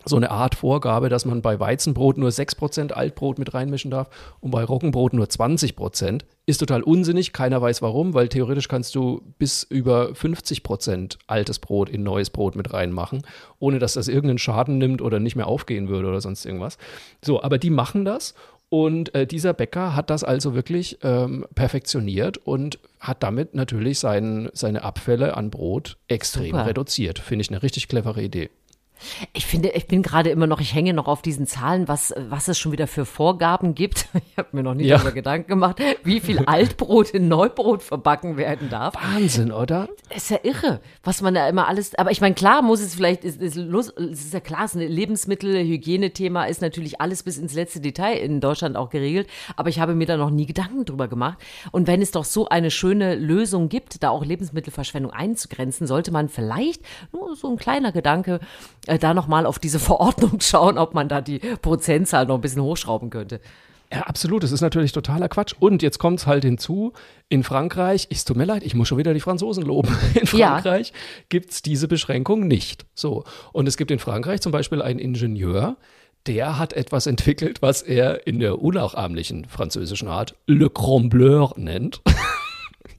[0.06, 4.10] so eine Art Vorgabe, dass man bei Weizenbrot nur 6% Altbrot mit reinmischen darf
[4.40, 6.22] und bei Roggenbrot nur 20%.
[6.46, 11.90] Ist total unsinnig, keiner weiß warum, weil theoretisch kannst du bis über 50% altes Brot
[11.90, 13.22] in neues Brot mit reinmachen,
[13.60, 16.78] ohne dass das irgendeinen Schaden nimmt oder nicht mehr aufgehen würde oder sonst irgendwas.
[17.24, 18.34] So, aber die machen das
[18.70, 24.50] und äh, dieser Bäcker hat das also wirklich ähm, perfektioniert und hat damit natürlich sein,
[24.54, 26.68] seine Abfälle an Brot extrem Super.
[26.68, 27.18] reduziert.
[27.18, 28.52] Finde ich eine richtig clevere Idee.
[29.34, 32.48] Ich finde, ich bin gerade immer noch, ich hänge noch auf diesen Zahlen, was, was
[32.48, 34.08] es schon wieder für Vorgaben gibt.
[34.32, 34.98] Ich habe mir noch nie Ja.
[34.98, 38.94] darüber Gedanken gemacht, wie viel Altbrot in Neubrot verbacken werden darf.
[38.96, 39.90] Wahnsinn, oder?
[40.16, 41.94] Ist ja irre, was man da immer alles.
[41.96, 44.76] Aber ich meine, klar muss es vielleicht, ist, ist, los- es ist ja klar, es
[44.76, 49.28] ist ein Lebensmittel, Hygienethema ist natürlich alles bis ins letzte Detail in Deutschland auch geregelt.
[49.58, 51.38] Aber ich habe mir da noch nie Gedanken drüber gemacht.
[51.72, 56.30] Und wenn es doch so eine schöne Lösung gibt, da auch Lebensmittelverschwendung einzugrenzen, sollte man
[56.30, 56.82] vielleicht
[57.12, 58.40] nur so ein kleiner Gedanke
[58.90, 62.62] äh, da nochmal auf diese Verordnung schauen, ob man da die Prozentzahl noch ein bisschen
[62.64, 63.40] hochschrauben könnte.
[63.92, 64.44] Ja, absolut.
[64.44, 65.56] Das ist natürlich totaler Quatsch.
[65.60, 66.94] Und jetzt kommt es halt hinzu,
[67.28, 69.90] in Frankreich, es tut mir leid, ich muss schon wieder die Franzosen loben.
[70.14, 70.50] In Ja.
[70.60, 70.94] Frankreich
[71.30, 72.86] gibt es diese Beschränkung nicht.
[72.94, 73.24] So.
[73.52, 75.78] Und es gibt in Frankreich zum Beispiel einen Ingenieur,
[76.28, 82.02] der hat etwas entwickelt, was er in der unnachahmlichen französischen Art Le Crombleur nennt.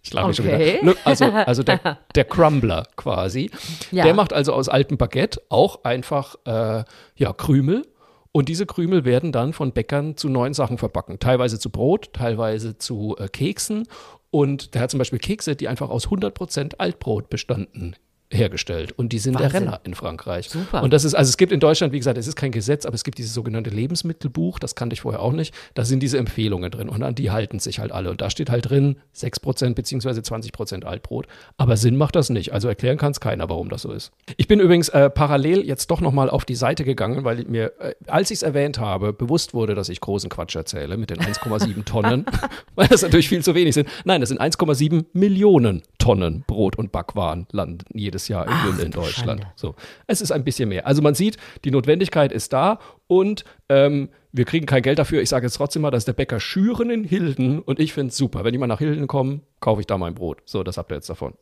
[0.03, 0.79] Ich lache mich schon Okay.
[0.83, 0.95] wieder.
[1.05, 3.51] Also, also der, der Crumbler quasi.
[3.91, 4.05] Ja.
[4.05, 6.85] Der macht also aus altem Baguette auch einfach äh,
[7.17, 7.87] ja, Krümel.
[8.33, 11.19] Und diese Krümel werden dann von Bäckern zu neuen Sachen verbacken.
[11.19, 13.87] Teilweise zu Brot, teilweise zu äh, Keksen.
[14.31, 17.97] Und der hat zum Beispiel Kekse, die einfach aus 100% Altbrot bestanden
[18.33, 19.65] hergestellt und die sind der Wahnsinn.
[19.65, 20.49] Renner in Frankreich.
[20.49, 20.83] Super.
[20.83, 22.95] Und das ist, also es gibt in Deutschland, wie gesagt, es ist kein Gesetz, aber
[22.95, 25.53] es gibt dieses sogenannte Lebensmittelbuch, das kannte ich vorher auch nicht.
[25.75, 28.11] Da sind diese Empfehlungen drin und an die halten sich halt alle.
[28.11, 31.27] Und da steht halt drin 6% beziehungsweise 20% Altbrot.
[31.57, 32.53] Aber Sinn macht das nicht.
[32.53, 34.13] Also erklären kann es keiner, warum das so ist.
[34.37, 37.95] Ich bin übrigens äh, parallel jetzt doch nochmal auf die Seite gegangen, weil mir, äh,
[38.07, 41.85] als ich es erwähnt habe, bewusst wurde, dass ich großen Quatsch erzähle mit den 1,7
[41.85, 42.27] Tonnen,
[42.77, 43.89] weil das natürlich viel zu wenig sind.
[44.05, 48.91] Nein, das sind 1,7 Millionen Tonnen Brot und Backwaren landen jedes Jahr im Müll in
[48.91, 49.43] Deutschland.
[49.43, 49.53] Schande.
[49.55, 49.77] So,
[50.09, 50.87] es ist ein bisschen mehr.
[50.87, 55.23] Also man sieht, die Notwendigkeit ist da und ähm, wir kriegen kein Geld dafür.
[55.23, 58.17] Ich sage jetzt trotzdem mal, dass der Bäcker Schüren in Hilden und ich finde es
[58.17, 58.43] super.
[58.43, 60.39] Wenn die mal nach Hilden kommen, kaufe ich da mein Brot.
[60.45, 61.35] So, das habt ihr jetzt davon.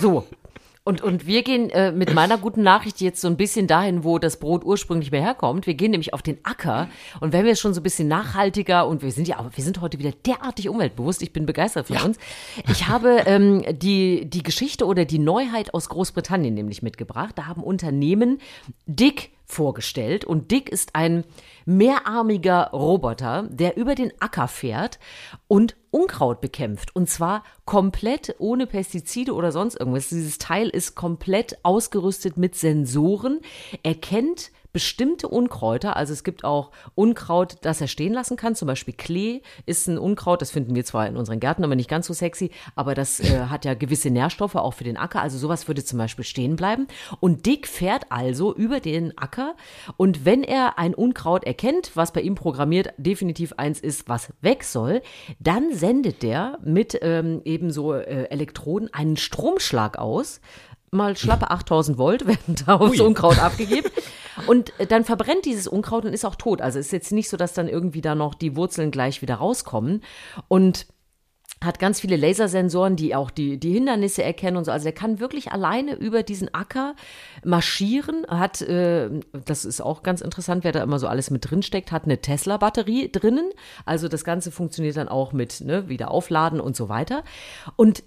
[0.00, 0.26] So.
[0.86, 4.20] Und, und wir gehen äh, mit meiner guten Nachricht jetzt so ein bisschen dahin, wo
[4.20, 5.66] das Brot ursprünglich mehr herkommt.
[5.66, 6.88] Wir gehen nämlich auf den Acker.
[7.18, 9.80] Und wenn wir schon so ein bisschen nachhaltiger und wir sind ja, aber wir sind
[9.80, 11.22] heute wieder derartig umweltbewusst.
[11.22, 12.18] Ich bin begeistert von uns.
[12.70, 17.32] Ich habe ähm, die, die Geschichte oder die Neuheit aus Großbritannien nämlich mitgebracht.
[17.34, 18.38] Da haben Unternehmen
[18.86, 20.24] Dick vorgestellt.
[20.24, 21.24] Und Dick ist ein
[21.64, 24.98] mehrarmiger Roboter, der über den Acker fährt
[25.48, 26.94] und Unkraut bekämpft.
[26.94, 30.08] Und zwar komplett ohne Pestizide oder sonst irgendwas.
[30.08, 33.40] Dieses Teil ist komplett ausgerüstet mit Sensoren,
[33.82, 38.92] erkennt bestimmte Unkräuter, also es gibt auch Unkraut, das er stehen lassen kann, zum Beispiel
[38.92, 42.12] Klee ist ein Unkraut, das finden wir zwar in unseren Gärten, aber nicht ganz so
[42.12, 45.82] sexy, aber das äh, hat ja gewisse Nährstoffe auch für den Acker, also sowas würde
[45.82, 46.88] zum Beispiel stehen bleiben.
[47.20, 49.54] Und Dick fährt also über den Acker.
[49.96, 54.62] Und wenn er ein Unkraut erkennt, was bei ihm programmiert definitiv eins ist, was weg
[54.62, 55.00] soll,
[55.40, 60.42] dann sendet der mit ähm, eben so äh, Elektroden einen Stromschlag aus,
[60.90, 63.88] mal schlappe 8000 Volt werden da aufs Unkraut abgegeben.
[64.46, 66.60] Und äh, dann verbrennt dieses Unkraut und ist auch tot.
[66.60, 70.02] Also ist jetzt nicht so, dass dann irgendwie da noch die Wurzeln gleich wieder rauskommen.
[70.48, 70.86] Und
[71.64, 74.72] hat ganz viele Lasersensoren, die auch die, die Hindernisse erkennen und so.
[74.72, 76.94] Also er kann wirklich alleine über diesen Acker
[77.44, 81.62] marschieren, hat, äh, das ist auch ganz interessant, wer da immer so alles mit drin
[81.62, 83.50] steckt, hat eine Tesla-Batterie drinnen.
[83.86, 87.24] Also das Ganze funktioniert dann auch mit ne, wieder aufladen und so weiter.
[87.76, 88.02] Und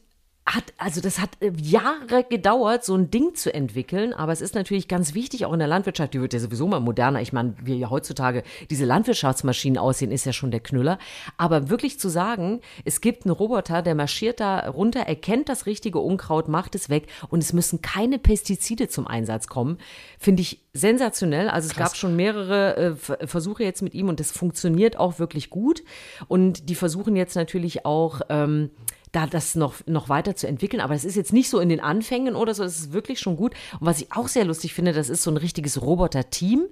[0.56, 4.56] hat, also das hat äh, Jahre gedauert, so ein Ding zu entwickeln, aber es ist
[4.56, 7.22] natürlich ganz wichtig, auch in der Landwirtschaft, die wird ja sowieso mal moderner.
[7.22, 10.98] Ich meine, wie ja heutzutage diese Landwirtschaftsmaschinen aussehen, ist ja schon der Knüller.
[11.38, 16.00] Aber wirklich zu sagen, es gibt einen Roboter, der marschiert da runter, erkennt das richtige
[16.00, 19.78] Unkraut, macht es weg und es müssen keine Pestizide zum Einsatz kommen,
[20.18, 21.50] finde ich sensationell.
[21.50, 25.20] Also es gab schon mehrere äh, Ver- Versuche jetzt mit ihm und das funktioniert auch
[25.20, 25.84] wirklich gut.
[26.28, 28.72] Und die versuchen jetzt natürlich auch, ähm,
[29.12, 30.82] da das noch, noch weiter zu entwickeln.
[30.82, 33.36] Aber es ist jetzt nicht so in den Anfängen oder so, es ist wirklich schon
[33.36, 33.54] gut.
[33.80, 36.68] Und was ich auch sehr lustig finde, das ist so ein richtiges Roboter-Team,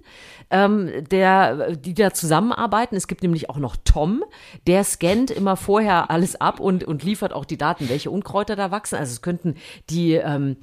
[0.50, 2.95] ähm, der, die da zusammenarbeiten.
[2.95, 4.23] Es gibt nämlich auch noch Tom,
[4.67, 8.71] der scannt immer vorher alles ab und, und liefert auch die Daten, welche Unkräuter da
[8.71, 8.95] wachsen.
[8.95, 9.56] Also es könnten
[9.89, 10.58] die ähm,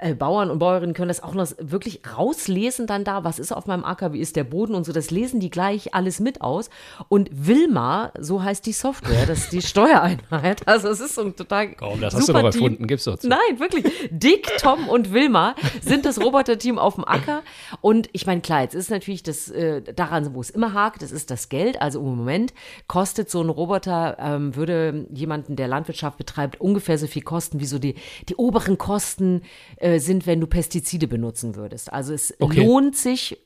[0.00, 3.66] äh, Bauern und Bäuerinnen können das auch noch wirklich rauslesen dann da, was ist auf
[3.66, 4.92] meinem Acker, wie ist der Boden und so.
[4.92, 6.70] Das lesen die gleich alles mit aus.
[7.08, 10.66] Und Wilma, so heißt die Software, das ist die Steuereinheit.
[10.66, 12.44] Also es ist so ein total Komm, das hast du Team.
[12.44, 13.28] erfunden, gib's doch zu.
[13.28, 13.84] Nein, wirklich.
[14.10, 17.42] Dick, Tom und Wilma sind das Roboterteam auf dem Acker.
[17.80, 21.12] Und ich meine, klar, jetzt ist natürlich das äh, daran, wo es immer hakt, das
[21.12, 21.80] ist das Geld.
[21.80, 22.52] Also im Moment
[22.88, 27.66] kostet so ein Roboter, ähm, würde jemanden, der Landwirtschaft betreibt, ungefähr so viel kosten, wie
[27.66, 27.94] so die,
[28.28, 29.42] die oberen Kosten
[29.76, 31.92] äh, sind, wenn du Pestizide benutzen würdest.
[31.92, 32.64] Also es Okay.
[32.64, 33.38] lohnt sich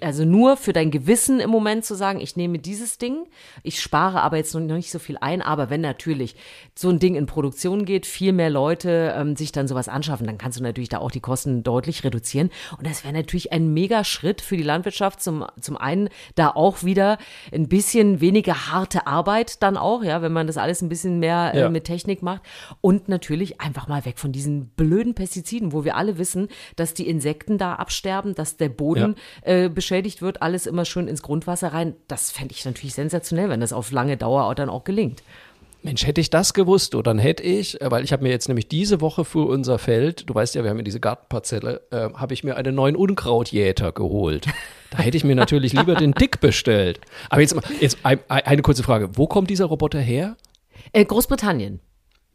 [0.00, 3.26] also nur für dein Gewissen im Moment zu sagen, ich nehme dieses Ding,
[3.62, 6.36] ich spare aber jetzt noch nicht so viel ein, aber wenn natürlich
[6.74, 10.38] so ein Ding in Produktion geht, viel mehr Leute ähm, sich dann sowas anschaffen, dann
[10.38, 12.50] kannst du natürlich da auch die Kosten deutlich reduzieren.
[12.78, 15.22] Und das wäre natürlich ein mega Schritt für die Landwirtschaft.
[15.22, 17.18] Zum, zum einen da auch wieder
[17.52, 21.52] ein bisschen weniger harte Arbeit dann auch, ja, wenn man das alles ein bisschen mehr
[21.54, 21.68] äh, Ja.
[21.68, 22.42] mit Technik macht.
[22.80, 27.08] Und natürlich einfach mal weg von diesen blöden Pestiziden, wo wir alle wissen, dass die
[27.08, 31.94] Insekten da absterben, dass der Boden äh, beschädigt wird, alles immer schön ins Grundwasser rein.
[32.08, 35.22] Das fände ich natürlich sensationell, wenn das auf lange Dauer auch dann auch gelingt.
[35.84, 38.46] Mensch, hätte ich das gewusst, oder dann hätte ich, äh, weil ich habe mir jetzt
[38.46, 42.10] nämlich diese Woche für unser Feld, du weißt ja, wir haben ja diese Gartenparzelle, äh,
[42.14, 44.46] habe ich mir einen neuen Unkrautjäter geholt.
[44.90, 47.00] Da hätte ich mir natürlich lieber den Dick bestellt.
[47.30, 49.16] Aber jetzt, jetzt ein, ein, eine kurze Frage.
[49.16, 50.36] Wo kommt dieser Roboter her?
[50.92, 51.80] Äh, Großbritannien.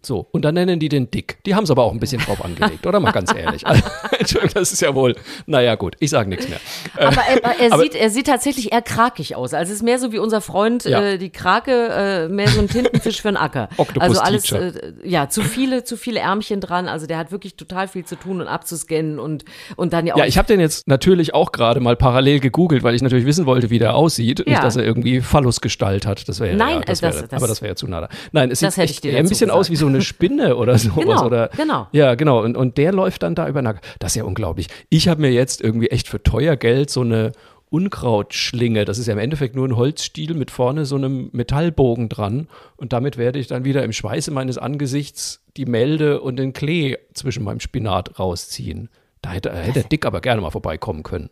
[0.03, 1.39] So, und dann nennen die den Dick.
[1.45, 2.99] Die haben es aber auch ein bisschen drauf angelegt, oder?
[2.99, 3.63] Mal ganz ehrlich.
[3.67, 3.83] Also,
[4.19, 5.15] Entschuldigung, das ist ja wohl,
[5.47, 6.59] naja gut, ich sage nichts mehr.
[6.97, 9.53] Aber er, er, aber- sieht, er sieht tatsächlich eher krakig aus.
[9.53, 11.01] Also es ist mehr so wie unser Freund, Ja.
[11.01, 13.69] äh, die Krake, äh, mehr so ein Tintenfisch für einen Acker.
[13.77, 16.87] Octopus also alles, äh, ja, zu viele, zu viele Ärmchen dran.
[16.87, 19.43] Also der hat wirklich total viel zu tun und abzuscannen und,
[19.75, 22.83] und dann ja auch Ja, ich habe den jetzt natürlich auch gerade mal parallel gegoogelt,
[22.83, 24.39] weil ich natürlich wissen wollte, wie der aussieht.
[24.39, 24.61] Nicht, Ja.
[24.61, 26.27] dass er irgendwie Phallusgestalt hat.
[26.29, 28.07] Das wäre Nein, ja, das äh, das- wäre, das- aber das wäre ja zu nah.
[28.31, 31.03] Nein, es Das sieht echt ein bisschen aus wie so eine Spinne oder sowas.
[31.03, 31.87] Genau, oder, genau.
[31.91, 32.43] Ja, genau.
[32.43, 33.81] Und, und der läuft dann da über Nacken.
[33.99, 34.67] Das ist ja unglaublich.
[34.89, 37.31] Ich habe mir jetzt irgendwie echt für teuer Geld so eine
[37.69, 42.47] Unkrautschlinge, das ist ja im Endeffekt nur ein Holzstiel mit vorne so einem Metallbogen dran.
[42.77, 46.97] Und damit werde ich dann wieder im Schweiße meines Angesichts die Melde und den Klee
[47.13, 48.89] zwischen meinem Spinat rausziehen.
[49.21, 51.29] Da hätte, hätte Dick aber gerne mal vorbeikommen können.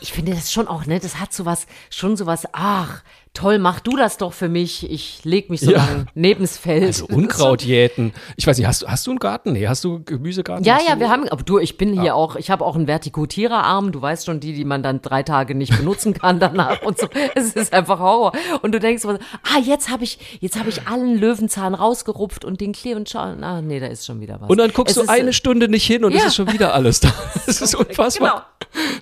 [0.00, 3.02] Ich finde das schon auch, ne, das hat sowas, schon sowas, ach,
[3.34, 4.90] toll, mach du das doch für mich.
[4.90, 5.78] Ich leg mich so Ja.
[5.78, 6.84] lang neben's Feld.
[6.84, 8.12] Also Unkraut jäten.
[8.36, 9.52] Ich weiß nicht, hast, du- hast du einen Garten?
[9.52, 10.64] Nee, hast du Gemüsegarten?
[10.64, 12.76] Ja, Hast ja, du- wir haben, aber du, ich bin hier auch, ich habe auch
[12.76, 16.82] einen Vertikutiererarm, du weißt schon, die, die man dann drei Tage nicht benutzen kann danach
[16.82, 17.08] und so.
[17.34, 18.32] Es ist einfach Horror.
[18.62, 22.60] Und du denkst, so, ah, jetzt habe ich, jetzt habe ich allen Löwenzahn rausgerupft und
[22.60, 24.50] den Klee und schau, ah, nee, da ist schon wieder was.
[24.50, 26.18] Und dann guckst Es du ist, äh, eine Stunde nicht hin und Ja.
[26.20, 27.08] es ist schon wieder alles da.
[27.46, 28.46] Das ist unfassbar.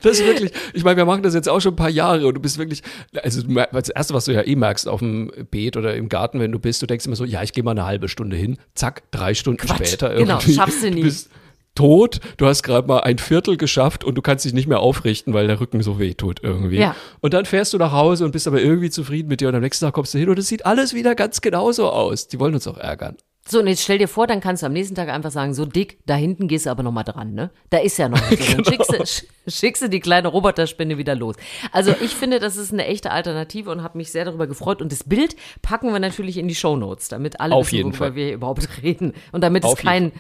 [0.03, 2.35] Das ist wirklich, ich meine, wir machen das jetzt auch schon ein paar Jahre und
[2.35, 2.83] du bist wirklich,
[3.23, 6.53] also das Erste, was du ja eh merkst auf dem Beet oder im Garten, wenn
[6.53, 9.03] du bist, du denkst immer so, ja, ich gehe mal eine halbe Stunde hin, zack,
[9.11, 10.55] drei Stunden Quatsch, später genau, irgendwie.
[10.55, 11.03] schaffst du nie.
[11.03, 11.31] bist
[11.75, 15.33] tot, du hast gerade mal ein Viertel geschafft und du kannst dich nicht mehr aufrichten,
[15.33, 16.79] weil der Rücken so weh tut irgendwie.
[16.79, 16.97] Ja.
[17.21, 19.61] Und dann fährst du nach Hause und bist aber irgendwie zufrieden mit dir und am
[19.63, 22.29] nächsten Tag kommst du hin und es sieht alles wieder ganz genauso aus.
[22.29, 23.17] Die wollen uns auch ärgern.
[23.51, 25.67] So, und jetzt stell dir vor, dann kannst du am nächsten Tag einfach sagen, so
[25.67, 27.51] dick, da hinten gehst du aber nochmal dran, ne?
[27.71, 28.53] Da ist ja noch nicht so.
[28.57, 28.71] Dann Genau.
[28.71, 31.35] schickst, du, schickst du die kleine Roboterspinne wieder los.
[31.73, 34.81] Also ich finde, das ist eine echte Alternative und habe mich sehr darüber gefreut.
[34.81, 38.05] Und das Bild packen wir natürlich in die Shownotes, damit alle Auf wissen, jeden worüber
[38.07, 38.15] Fall.
[38.15, 39.15] wir hier überhaupt reden.
[39.33, 40.13] Und damit Auf es kein,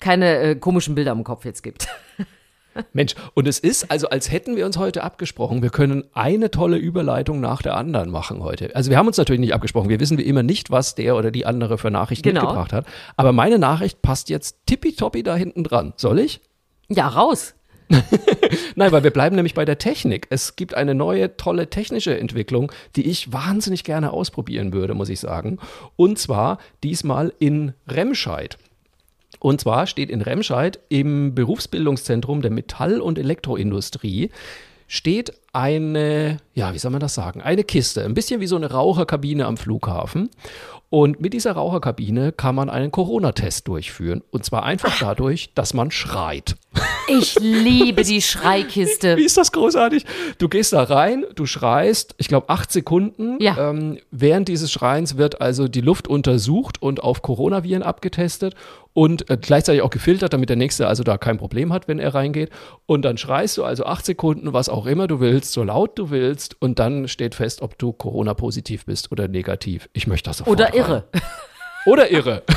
[0.00, 1.88] keine äh, komischen Bilder im Kopf jetzt gibt.
[2.92, 5.62] Mensch, und es ist also, als hätten wir uns heute abgesprochen.
[5.62, 8.74] Wir können eine tolle Überleitung nach der anderen machen heute.
[8.74, 9.88] Also wir haben uns natürlich nicht abgesprochen.
[9.88, 12.42] Wir wissen wie immer nicht, was der oder die andere für Nachrichten Genau.
[12.42, 12.86] mitgebracht hat.
[13.16, 15.92] Aber meine Nachricht passt jetzt tippitoppi da hinten dran.
[15.96, 16.40] Soll ich?
[16.88, 17.54] Ja, raus.
[18.76, 20.26] Nein, weil wir bleiben nämlich bei der Technik.
[20.30, 25.20] Es gibt eine neue, tolle technische Entwicklung, die ich wahnsinnig gerne ausprobieren würde, muss ich
[25.20, 25.58] sagen.
[25.96, 28.56] Und zwar diesmal in Remscheid.
[29.38, 34.30] Und zwar steht in Remscheid im Berufsbildungszentrum der Metall- und Elektroindustrie
[34.86, 38.70] steht eine, ja, wie soll man das sagen, eine Kiste, ein bisschen wie so eine
[38.70, 40.30] Raucherkabine am Flughafen.
[40.94, 44.22] Und mit dieser Raucherkabine kann man einen Corona-Test durchführen.
[44.30, 46.54] Und zwar einfach dadurch, dass man schreit.
[47.08, 49.16] Ich liebe die Schreikiste.
[49.16, 50.06] Wie ist das großartig?
[50.38, 53.38] Du gehst da rein, du schreist, ich glaube, acht Sekunden.
[53.40, 53.70] Ja.
[53.70, 58.54] Ähm, während dieses Schreins wird also die Luft untersucht und auf Coronaviren abgetestet
[58.94, 62.14] und äh, gleichzeitig auch gefiltert, damit der Nächste also da kein Problem hat, wenn er
[62.14, 62.50] reingeht.
[62.86, 66.10] Und dann schreist du also acht Sekunden, was auch immer du willst, so laut du
[66.10, 66.56] willst.
[66.60, 69.90] Und dann steht fest, ob du Corona-positiv bist oder negativ.
[69.92, 70.74] Ich möchte das sofort Oder.
[70.88, 71.04] Irre.
[71.86, 72.42] Oder irre.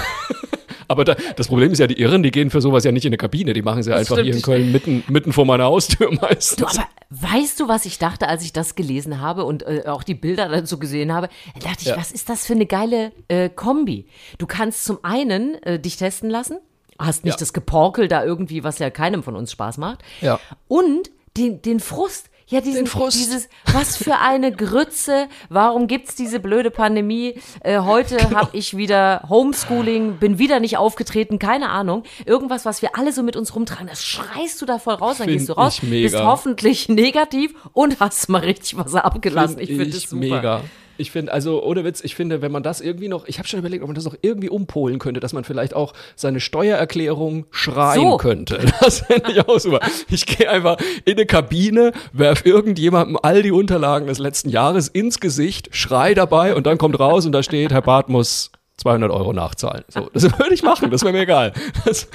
[0.90, 3.10] Aber da, das Problem ist ja, die Irren, die gehen für sowas ja nicht in
[3.10, 3.52] eine Kabine.
[3.52, 4.26] Die machen sie einfach stimmt.
[4.28, 6.56] hier in Köln mitten, mitten vor meiner Haustür meistens.
[6.56, 10.04] Du, aber weißt du, was ich dachte, als ich das gelesen habe und äh, auch
[10.04, 11.28] die Bilder dazu gesehen habe?
[11.60, 11.98] Da dachte ich, Ja.
[11.98, 14.08] was ist das für eine geile äh, Kombi?
[14.38, 16.58] Du kannst zum einen äh, dich testen lassen,
[16.98, 17.40] hast nicht Ja.
[17.40, 20.00] das Geporkel da irgendwie, was ja keinem von uns Spaß macht.
[20.22, 20.40] Ja.
[20.70, 22.30] Und den, den Frust.
[22.50, 23.18] Ja, diesen, Den Frust.
[23.18, 27.36] dieses, was für eine Grütze, warum gibt's diese blöde Pandemie?
[27.62, 28.38] Äh, heute Genau.
[28.40, 32.04] habe ich wieder Homeschooling, bin wieder nicht aufgetreten, keine Ahnung.
[32.26, 35.28] Irgendwas, was wir alle so mit uns rumtragen, das schreist du da voll raus, dann
[35.28, 39.58] Find gehst du raus, bist hoffentlich negativ und hast mal richtig was abgelassen.
[39.58, 40.16] Find Ich finde das super.
[40.16, 40.62] mega.
[40.98, 43.60] Ich finde, also ohne Witz, ich finde, wenn man das irgendwie noch, ich habe schon
[43.60, 48.02] überlegt, ob man das noch irgendwie umpolen könnte, dass man vielleicht auch seine Steuererklärung schreien
[48.12, 48.18] So.
[48.18, 48.60] könnte.
[48.80, 49.80] Das fände ich auch super.
[50.10, 55.20] Ich gehe einfach in eine Kabine, werf irgendjemandem all die Unterlagen des letzten Jahres ins
[55.20, 59.34] Gesicht, schrei dabei und dann kommt raus und da steht, Herr Barth muss 200 Euro
[59.34, 59.84] nachzahlen.
[59.88, 61.54] So, das würde ich machen, das wäre mir egal.
[61.86, 62.08] Das,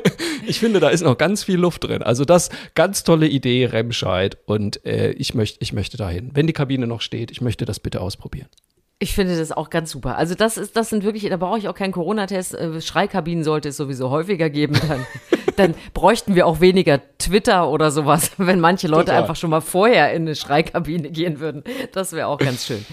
[0.46, 2.02] ich finde, da ist noch ganz viel Luft drin.
[2.02, 4.36] Also das, ganz tolle Idee, Remscheid.
[4.46, 6.30] Und äh, ich, möchte, ich möchte dahin.
[6.34, 8.48] Wenn die Kabine noch steht, ich möchte das bitte ausprobieren.
[9.02, 10.18] Ich finde das auch ganz super.
[10.18, 12.54] Also das ist, das sind wirklich, da brauche ich auch keinen Corona-Test.
[12.54, 14.78] Äh, Schreikabinen sollte es sowieso häufiger geben.
[14.86, 15.06] Dann,
[15.56, 19.22] dann bräuchten wir auch weniger Twitter oder sowas, wenn manche Leute Total.
[19.22, 21.64] einfach schon mal vorher in eine Schreikabine gehen würden.
[21.92, 22.84] Das wäre auch ganz schön.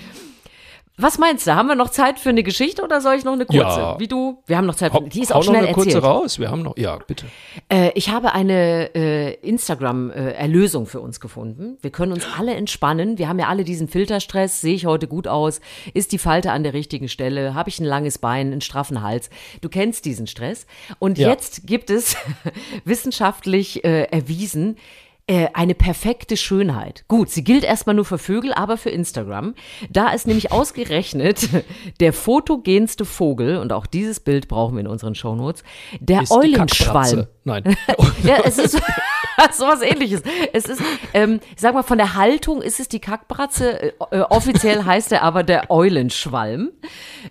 [1.00, 1.54] Was meinst du?
[1.54, 3.62] Haben wir noch Zeit für eine Geschichte oder soll ich noch eine kurze?
[3.80, 4.00] Ja.
[4.00, 4.42] Wie du?
[4.48, 4.92] Wir haben noch Zeit.
[4.92, 6.04] Für, die ist hau auch noch schnell eine kurze erzählt.
[6.04, 6.40] raus.
[6.40, 7.28] Wir haben noch, ja, bitte.
[7.70, 11.78] Äh, ich habe eine äh, Instagram-Erlösung für uns gefunden.
[11.82, 13.20] Wir können uns alle entspannen.
[13.20, 14.60] Wir haben ja alle diesen Filterstress.
[14.62, 15.62] Sehe ich heute gut aus?
[15.94, 17.54] Ist die Falte an der richtigen Stelle?
[17.54, 19.30] Habe ich ein langes Bein, einen straffen Hals?
[19.62, 20.66] Du kennst diesen Stress.
[20.98, 21.30] Und Ja.
[21.30, 22.16] jetzt gibt es
[22.86, 24.78] wissenschaftlich äh, erwiesen,
[25.28, 27.04] äh, eine perfekte Schönheit.
[27.10, 29.56] Gut, sie gilt erstmal nur für Vögel, aber für Instagram.
[29.90, 31.50] Da ist nämlich ausgerechnet
[32.00, 35.64] der fotogenste Vogel, und auch dieses Bild brauchen wir in unseren Shownotes,
[36.00, 37.28] der Ist Eulenschwalm.
[37.44, 37.64] Nein.
[38.24, 38.74] Ja, es ist
[39.54, 40.22] sowas ähnliches.
[40.52, 40.82] Es ist,
[41.14, 43.82] ähm, ich sag mal, von der Haltung ist es die Kackbratze.
[43.82, 46.72] Äh, äh, offiziell heißt er aber der Eulenschwalm.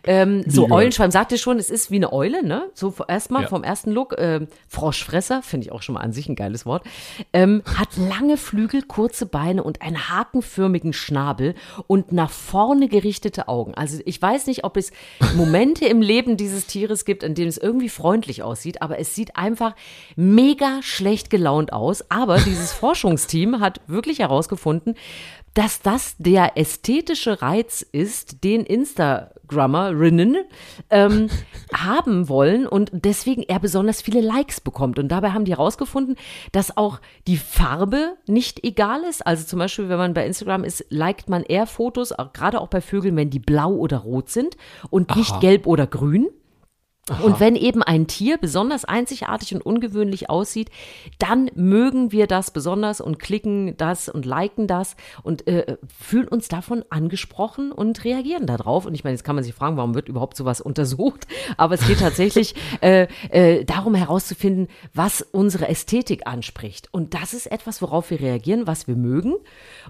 [0.07, 0.69] Ähm, so,
[1.11, 2.71] sagt ihr schon, es ist wie eine Eule, ne?
[2.75, 3.49] So erstmal Ja.
[3.49, 4.15] vom ersten Look.
[4.19, 6.85] Ähm, Froschfresser, finde ich auch schon mal an sich ein geiles Wort.
[7.33, 11.55] Ähm, hat lange Flügel, kurze Beine und einen hakenförmigen Schnabel
[11.87, 13.75] und nach vorne gerichtete Augen.
[13.75, 14.93] Also ich weiß nicht, ob es
[15.37, 19.37] Momente im Leben dieses Tieres gibt, in denen es irgendwie freundlich aussieht, aber es sieht
[19.37, 19.75] einfach
[20.17, 22.11] mega schlecht gelaunt aus.
[22.11, 24.95] Aber dieses Forschungsteam hat wirklich herausgefunden,
[25.57, 30.37] dass das der ästhetische Reiz ist, den Instagrammerinnen
[30.91, 31.31] ähm,
[31.73, 34.99] haben wollen und deswegen er besonders viele Likes bekommt.
[34.99, 36.17] Und dabei haben die herausgefunden,
[36.53, 39.27] dass auch die Farbe nicht egal ist.
[39.27, 42.83] Also zum Beispiel, wenn man bei Instagram ist, liked man eher Fotos, gerade auch bei
[42.83, 44.59] Vögeln, wenn die blau oder rot sind
[44.91, 46.29] und nicht gelb oder grün.
[47.23, 50.71] Und wenn eben ein Tier besonders einzigartig und ungewöhnlich aussieht,
[51.21, 56.49] dann mögen wir das besonders und klicken das und liken das und äh, fühlen uns
[56.49, 58.87] davon angesprochen und reagieren darauf.
[58.87, 61.29] Und ich meine, jetzt kann man sich fragen, warum wird überhaupt sowas untersucht?
[61.57, 66.89] Aber es geht tatsächlich äh, äh, darum herauszufinden, was unsere Ästhetik anspricht.
[66.91, 69.35] Und das ist etwas, worauf wir reagieren, was wir mögen.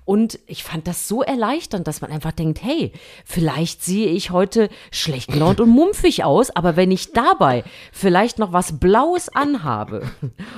[0.05, 2.93] Und ich fand das so erleichternd, dass man einfach denkt, hey,
[3.25, 8.53] vielleicht sehe ich heute schlecht gelaunt und mumpfig aus, aber wenn ich dabei vielleicht noch
[8.53, 10.03] was Blaues anhabe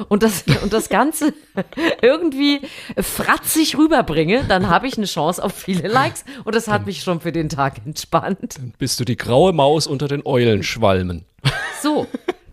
[0.08, 1.34] und das, und das Ganze
[2.02, 2.60] irgendwie
[2.96, 7.20] fratzig rüberbringe, dann habe ich eine Chance auf viele Likes und das hat mich schon
[7.20, 8.56] für den Tag entspannt.
[8.78, 11.24] Bist du die graue Maus unter den Eulenschwalmen?
[11.82, 12.06] So.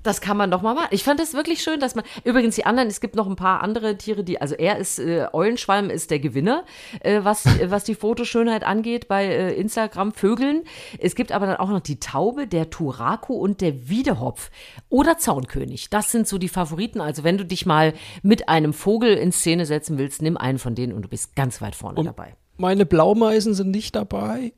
[0.06, 0.90] Das kann man doch mal machen.
[0.92, 2.06] Ich fand es wirklich schön, dass man.
[2.24, 4.40] Übrigens, die anderen, es gibt noch ein paar andere Tiere, die.
[4.40, 6.64] Also, er ist, äh, Eulenschwalm ist der Gewinner,
[7.00, 10.62] äh, was, äh, was die Fotoschönheit angeht bei äh, Instagram Vögeln.
[11.00, 14.52] Es gibt aber dann auch noch die Taube, der Turako und der Wiedehopf
[14.90, 15.90] oder Zaunkönig.
[15.90, 17.02] Das sind so die Favoriten.
[17.02, 20.76] Also, wenn du dich mal mit einem Vogel in Szene setzen willst, nimm einen von
[20.76, 22.36] denen und du bist ganz weit vorne dabei.
[22.58, 24.54] Meine Blaumeisen sind nicht dabei.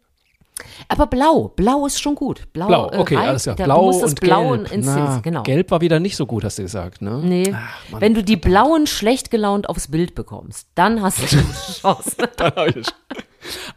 [0.87, 2.51] Aber blau, blau ist schon gut.
[2.53, 3.27] Blau, Blau, äh, okay, reicht.
[3.29, 3.55] alles klar.
[3.55, 4.71] Blau musst das und Blau Gelb.
[4.71, 5.43] ins Na, genau.
[5.43, 7.21] Gelb war wieder nicht so gut, hast du gesagt, ne?
[7.23, 7.51] Nee.
[7.91, 11.45] Mann, Wenn du die blauen schlecht gelaunt aufs Bild bekommst, dann hast du eine
[11.81, 12.15] Chance.
[12.37, 12.85] Dann hab ich-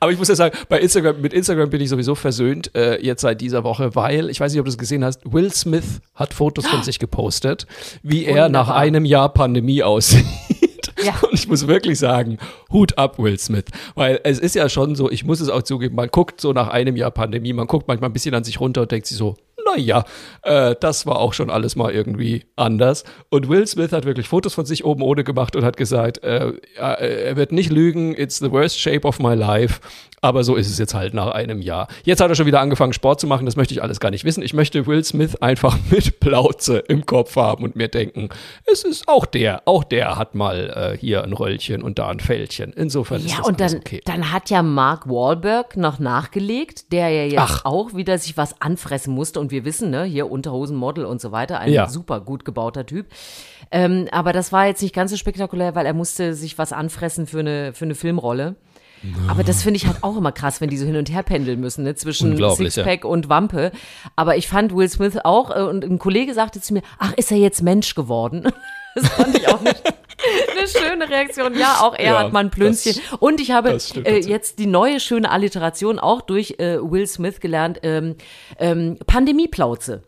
[0.00, 3.20] Aber ich muss ja sagen, bei Instagram, mit Instagram bin ich sowieso versöhnt, äh, jetzt
[3.20, 6.34] seit dieser Woche, weil, ich weiß nicht, ob du es gesehen hast, Will Smith hat
[6.34, 7.66] Fotos von sich gepostet,
[8.02, 10.24] wie er nach einem Jahr Pandemie aussieht.
[11.04, 11.14] Ja.
[11.22, 12.38] Und ich muss wirklich sagen,
[12.72, 13.64] Hut ab, Will Smith.
[13.94, 16.68] Weil es ist ja schon so, ich muss es auch zugeben, man guckt so nach
[16.68, 19.36] einem Jahr Pandemie, man guckt manchmal ein bisschen an sich runter und denkt sich so,
[19.76, 20.04] naja,
[20.42, 23.04] äh, das war auch schon alles mal irgendwie anders.
[23.28, 26.52] Und Will Smith hat wirklich Fotos von sich oben ohne gemacht und hat gesagt, äh,
[26.78, 29.80] äh, er wird nicht lügen, it's the worst shape of my life.
[30.22, 31.88] Aber so ist es jetzt halt nach einem Jahr.
[32.04, 33.46] Jetzt hat er schon wieder angefangen, Sport zu machen.
[33.46, 34.42] Das möchte ich alles gar nicht wissen.
[34.42, 38.28] Ich möchte Will Smith einfach mit Plauze im Kopf haben und mir denken,
[38.70, 42.20] es ist auch der, auch der hat mal äh, hier ein Röllchen und da ein
[42.20, 42.72] Fältchen.
[42.74, 44.02] Insofern ist Ja, das und dann, okay.
[44.04, 47.64] dann hat ja Mark Wahlberg noch nachgelegt, der ja jetzt Ach.
[47.64, 49.40] auch wieder sich was anfressen musste.
[49.40, 51.88] Und wir wissen, ne, hier Unterhosenmodel und so weiter, ein Ja.
[51.88, 53.06] super gut gebauter Typ.
[53.70, 57.26] Ähm, aber das war jetzt nicht ganz so spektakulär, weil er musste sich was anfressen
[57.26, 58.56] für eine, für eine Filmrolle.
[59.28, 61.58] Aber das finde ich halt auch immer krass, wenn die so hin und her pendeln
[61.58, 63.72] müssen, ne, zwischen Sixpack und Wampe.
[64.14, 67.30] Aber ich fand Will Smith auch, äh, und ein Kollege sagte zu mir, ach, ist
[67.32, 68.48] er jetzt Mensch geworden?
[68.96, 69.80] Das fand ich auch nicht.
[70.56, 71.56] Eine schöne Reaktion.
[71.58, 72.94] Ja, auch er Ja, hat mal ein Plünzchen.
[73.10, 73.70] das- Und ich habe
[74.04, 77.80] äh, jetzt die neue schöne Alliteration auch durch äh, Will Smith gelernt.
[77.82, 78.16] Ähm,
[78.58, 80.02] ähm, Pandemieplauze.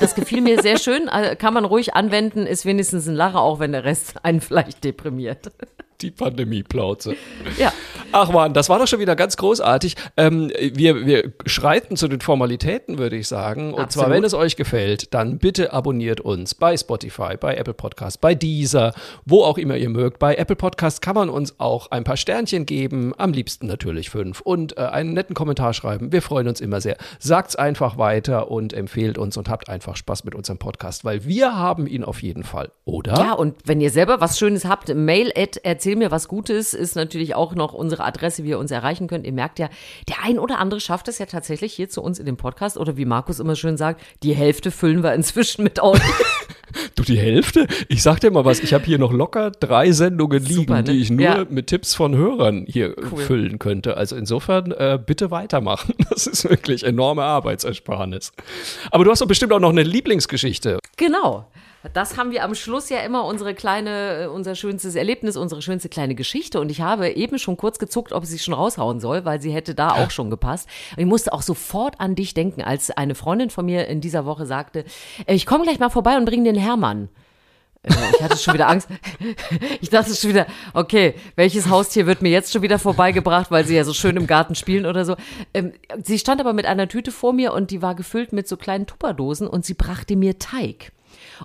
[0.00, 1.06] Das gefiel mir sehr schön.
[1.08, 4.82] Äh, kann man ruhig anwenden, ist wenigstens ein Lacher, auch wenn der Rest einen vielleicht
[4.82, 5.52] deprimiert.
[6.00, 7.16] Die Pandemieplauze.
[7.58, 7.72] Ja.
[8.12, 9.94] Ach man, das war doch schon wieder ganz großartig.
[10.16, 13.74] Ähm, wir, wir schreiten zu den Formalitäten, würde ich sagen.
[13.74, 14.10] Und zwar, Absolut.
[14.10, 18.94] wenn es euch gefällt, dann bitte abonniert uns bei Spotify, bei Apple Podcasts, bei Deezer,
[19.26, 20.18] wo auch immer ihr mögt.
[20.18, 24.40] Bei Apple Podcasts kann man uns auch ein paar Sternchen geben, am liebsten natürlich fünf,
[24.40, 26.12] und äh, einen netten Kommentar schreiben.
[26.12, 26.96] Wir freuen uns immer sehr.
[27.18, 31.56] Sagt's einfach weiter und empfehlt uns und habt einfach Spaß mit unserem Podcast, weil wir
[31.56, 33.14] haben ihn auf jeden Fall, oder?
[33.14, 36.96] Ja, und wenn ihr selber was Schönes habt, mail at erzähl mir was Gutes ist
[36.96, 39.26] natürlich auch noch unsere Adresse, wie ihr uns erreichen könnt.
[39.26, 39.68] Ihr merkt ja,
[40.08, 42.96] der ein oder andere schafft es ja tatsächlich hier zu uns in dem Podcast oder
[42.96, 46.02] wie Markus immer schön sagt, die Hälfte füllen wir inzwischen mit Audio.
[46.94, 47.66] Du, die Hälfte?
[47.88, 50.84] Ich sag dir mal was, ich habe hier noch locker drei Sendungen liegen, Super, ne?
[50.84, 51.46] die ich nur Ja.
[51.48, 52.94] mit Tipps von Hörern hier
[53.26, 53.96] füllen könnte.
[53.96, 55.94] Also insofern äh, bitte weitermachen.
[56.10, 58.32] Das ist wirklich enorme Arbeitsersparnis.
[58.90, 60.78] Aber du hast doch bestimmt auch noch eine Lieblingsgeschichte.
[60.96, 61.46] Genau.
[61.94, 65.88] Das haben wir am Schluss ja immer unsere kleine, äh, unser schönstes Erlebnis, unsere schönste
[65.88, 66.60] kleine Geschichte.
[66.60, 69.52] Und ich habe eben schon kurz gezuckt, ob ich sie schon raushauen soll, weil sie
[69.52, 70.68] hätte da auch schon gepasst.
[70.96, 74.26] Und ich musste auch sofort an dich denken, als eine Freundin von mir in dieser
[74.26, 74.84] Woche sagte,
[75.26, 77.08] äh, ich komme gleich mal vorbei und bringe den Hermann.
[77.82, 78.88] Äh, Ich hatte schon wieder Angst.
[79.80, 83.76] Ich dachte schon wieder, okay, welches Haustier wird mir jetzt schon wieder vorbeigebracht, weil sie
[83.76, 85.16] ja so schön im Garten spielen oder so.
[85.54, 88.56] Ähm, sie stand aber mit einer Tüte vor mir und die war gefüllt mit so
[88.56, 90.92] kleinen Tupperdosen und sie brachte mir Teig.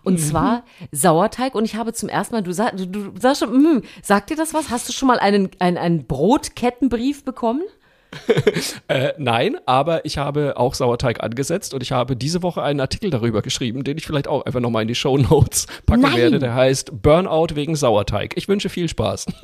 [0.03, 3.61] Und zwar Sauerteig und ich habe zum ersten Mal, du, sag, du, du sagst schon,
[3.61, 4.69] mm, sagt dir das was?
[4.71, 7.61] Hast du schon mal einen, einen, einen Brotkettenbrief bekommen?
[8.87, 13.09] Äh, nein, aber ich habe auch Sauerteig angesetzt und ich habe diese Woche einen Artikel
[13.09, 16.15] darüber geschrieben, den ich vielleicht auch einfach nochmal in die Show Notes packen Nein.
[16.17, 16.39] werde.
[16.39, 18.33] Der heißt Burnout wegen Sauerteig.
[18.35, 19.25] Ich wünsche viel Spaß.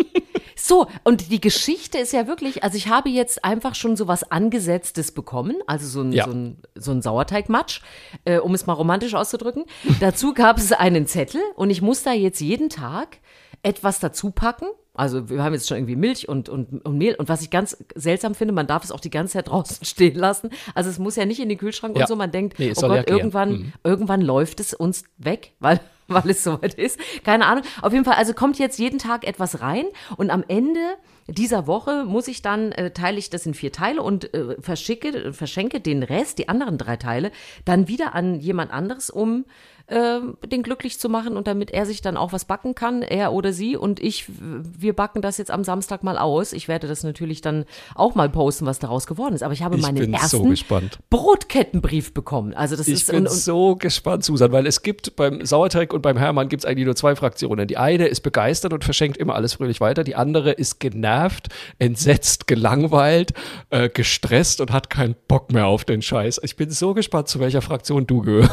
[0.62, 4.30] So, und die Geschichte ist ja wirklich, also ich habe jetzt einfach schon so was
[4.30, 6.26] Angesetztes bekommen, also so ein, Ja.
[6.26, 7.80] so ein, so ein Sauerteigmatsch,
[8.26, 9.64] äh, um es mal romantisch auszudrücken.
[10.02, 13.20] Dazu gab es einen Zettel und ich muss da jetzt jeden Tag
[13.64, 14.66] etwas dazu packen.
[15.00, 17.16] Also wir haben jetzt schon irgendwie Milch und, und, und Mehl.
[17.16, 20.16] Und was ich ganz seltsam finde, man darf es auch die ganze Zeit draußen stehen
[20.16, 20.50] lassen.
[20.76, 22.04] Also es muss ja nicht in den Kühlschrank Ja.
[22.04, 22.16] und so.
[22.16, 23.74] Man denkt, Nee, oh Gott, ja irgendwann, Mhm.
[23.84, 27.00] irgendwann läuft es uns weg, weil, weil es soweit ist.
[27.24, 27.64] Keine Ahnung.
[27.82, 29.86] Auf jeden Fall, also kommt jetzt jeden Tag etwas rein
[30.18, 30.80] und am Ende
[31.28, 35.32] dieser Woche muss ich dann, äh, teile ich das in vier Teile und äh, verschicke,
[35.32, 37.32] verschenke den Rest, die anderen drei Teile,
[37.66, 39.46] dann wieder an jemand anderes, um
[39.90, 43.34] äh, den glücklich zu machen und damit er sich dann auch was backen kann, er
[43.34, 43.76] oder sie.
[43.76, 46.54] Und ich, wir backen das jetzt am Samstag mal aus.
[46.54, 47.66] Ich werde das natürlich dann
[47.96, 49.44] auch mal posten, was daraus geworden ist.
[49.44, 51.00] Aber ich habe Ich meinen so ersten gespannt.
[51.10, 52.54] Brotkettenbrief bekommen.
[52.54, 55.94] Also das Ich ist bin und, und, so gespannt, Susan, weil es gibt beim Sauerteig
[55.94, 57.68] und beim Hermann gibt es eigentlich nur zwei Fraktionen.
[57.68, 60.04] Die eine ist begeistert und verschenkt immer alles fröhlich weiter.
[60.04, 61.48] Die andere ist genervt,
[61.80, 63.34] entsetzt, gelangweilt,
[63.70, 66.40] äh, gestresst und hat keinen Bock mehr auf den Scheiß.
[66.44, 68.52] Ich bin so gespannt, zu welcher Fraktion du gehörst.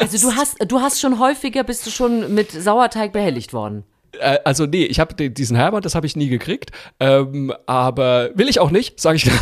[0.00, 3.84] Also du hast, du hast schon häufiger, bist du schon mit Sauerteig behelligt worden.
[4.18, 6.70] Äh, also nee, ich habe diesen Hermann, das habe ich nie gekriegt.
[6.98, 9.30] Ähm, aber will ich auch nicht, sage ich.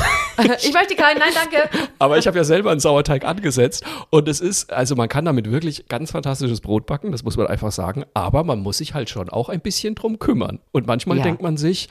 [0.63, 1.69] Ich möchte keinen, nein, danke.
[1.99, 5.51] Aber ich habe ja selber einen Sauerteig angesetzt und es ist, also man kann damit
[5.51, 9.11] wirklich ganz fantastisches Brot backen, das muss man einfach sagen, aber man muss sich halt
[9.11, 10.61] schon auch ein bisschen drum kümmern.
[10.71, 11.25] Und manchmal Ja.
[11.25, 11.89] denkt man sich,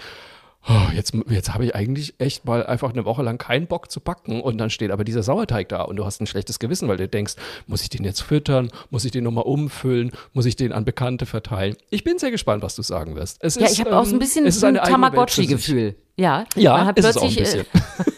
[0.69, 3.99] oh, jetzt, jetzt habe ich eigentlich echt mal einfach eine Woche lang keinen Bock zu
[3.99, 6.97] backen und dann steht aber dieser Sauerteig da und du hast ein schlechtes Gewissen, weil
[6.97, 7.35] du denkst,
[7.67, 11.25] muss ich den jetzt füttern, muss ich den nochmal umfüllen, muss ich den an Bekannte
[11.25, 11.75] verteilen.
[11.89, 13.37] Ich bin sehr gespannt, was du sagen wirst.
[13.41, 14.75] Es Ja, ist, ich habe auch so ein ähm, bisschen so ein.
[14.75, 15.95] Tamagotchi-Gefühl.
[16.17, 18.15] Ja, Ja, man hat ist es auch ein plötzlich, äh, bisschen.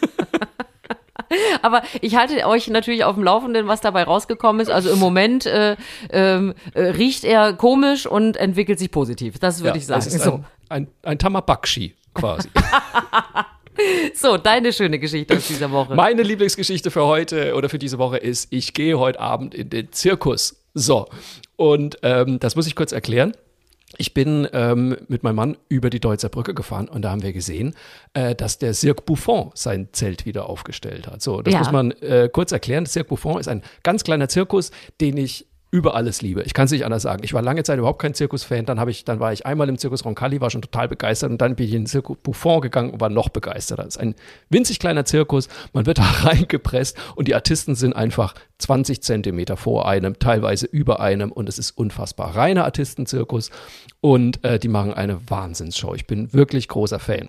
[1.62, 4.68] Aber ich halte euch natürlich auf dem Laufenden, was dabei rausgekommen ist.
[4.68, 5.76] Also im Moment äh,
[6.10, 9.38] ähm, äh, riecht er komisch und entwickelt sich positiv.
[9.38, 10.02] Das würde Ja, ich sagen.
[10.10, 10.32] So.
[10.32, 12.48] ein, ein, ein Tamabakshi quasi.
[14.14, 15.94] so, deine schöne Geschichte aus dieser Woche.
[15.94, 19.92] Meine Lieblingsgeschichte für heute oder für diese Woche ist, ich gehe heute Abend in den
[19.92, 20.62] Zirkus.
[20.74, 21.08] So,
[21.56, 23.32] und ähm, das muss ich kurz erklären.
[23.98, 27.32] Ich bin ähm, mit meinem Mann über die Deutzer Brücke gefahren und da haben wir
[27.32, 27.74] gesehen,
[28.14, 31.20] äh, dass der Cirque Buffon sein Zelt wieder aufgestellt hat.
[31.22, 31.58] So, das Ja.
[31.58, 32.86] muss man äh, kurz erklären.
[32.86, 36.42] Cirque Buffon ist ein ganz kleiner Zirkus, den ich über alles liebe.
[36.42, 37.22] Ich kann es nicht anders sagen.
[37.22, 38.66] Ich war lange Zeit überhaupt kein Zirkusfan.
[38.66, 41.40] Dann habe ich, dann war ich einmal im Zirkus Roncalli, war schon total begeistert und
[41.40, 43.84] dann bin ich in den Zirkus Buffon gegangen und war noch begeisterter.
[43.84, 44.14] Das ist ein
[44.48, 45.48] winzig kleiner Zirkus.
[45.72, 51.00] Man wird da reingepresst und die Artisten sind einfach 20 Zentimeter vor einem, teilweise über
[51.00, 52.34] einem und es ist unfassbar.
[52.34, 53.50] Reiner Artistenzirkus
[54.00, 55.94] und äh, die machen eine Wahnsinnsshow.
[55.94, 57.28] Ich bin wirklich großer Fan.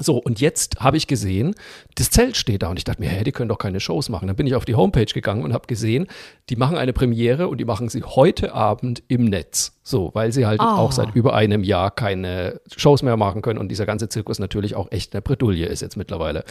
[0.00, 1.54] So, und jetzt habe ich gesehen,
[1.96, 4.26] das Zelt steht da und ich dachte mir, hä, die können doch keine Shows machen.
[4.26, 6.06] Dann bin ich auf die Homepage gegangen und habe gesehen,
[6.48, 9.78] die machen eine Premiere und die machen sie heute Abend im Netz.
[9.82, 10.64] So, weil sie halt Oh.
[10.64, 14.74] auch seit über einem Jahr keine Shows mehr machen können und dieser ganze Zirkus natürlich
[14.76, 16.44] auch echt eine Bredouille ist jetzt mittlerweile.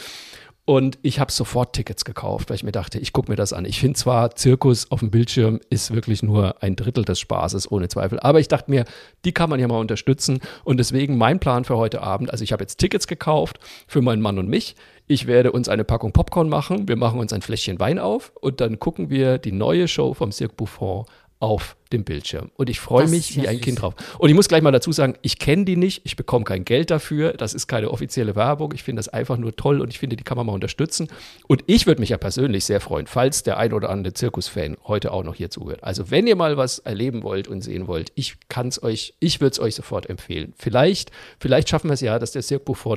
[0.66, 3.66] Und ich habe sofort Tickets gekauft, weil ich mir dachte, ich gucke mir das an.
[3.66, 7.89] Ich finde zwar, Zirkus auf dem Bildschirm ist wirklich nur ein Drittel des Spaßes, ohne
[7.89, 8.20] Zweifel.
[8.20, 8.86] Aber ich dachte mir,
[9.26, 10.39] die kann man ja mal unterstützen.
[10.64, 14.22] Und deswegen mein Plan für heute Abend, also ich habe jetzt Tickets gekauft für meinen
[14.22, 14.76] Mann und mich.
[15.07, 16.88] Ich werde uns eine Packung Popcorn machen.
[16.88, 20.32] Wir machen uns ein Fläschchen Wein auf und dann gucken wir die neue Show vom
[20.32, 21.05] Cirque Buffon
[21.39, 22.51] auf dem Bildschirm.
[22.55, 23.63] Und ich freue mich ja wie ein süß.
[23.63, 23.95] Kind drauf.
[24.17, 26.91] Und ich muss gleich mal dazu sagen, ich kenne die nicht, ich bekomme kein Geld
[26.91, 28.73] dafür, das ist keine offizielle Werbung.
[28.73, 31.07] Ich finde das einfach nur toll und ich finde, die kann man mal unterstützen.
[31.47, 35.11] Und ich würde mich ja persönlich sehr freuen, falls der ein oder andere Zirkusfan heute
[35.11, 35.83] auch noch hier zuhört.
[35.83, 39.41] Also wenn ihr mal was erleben wollt und sehen wollt, ich kann es euch, ich
[39.41, 40.53] würde es euch sofort empfehlen.
[40.57, 42.41] Vielleicht, vielleicht schaffen wir es ja, dass der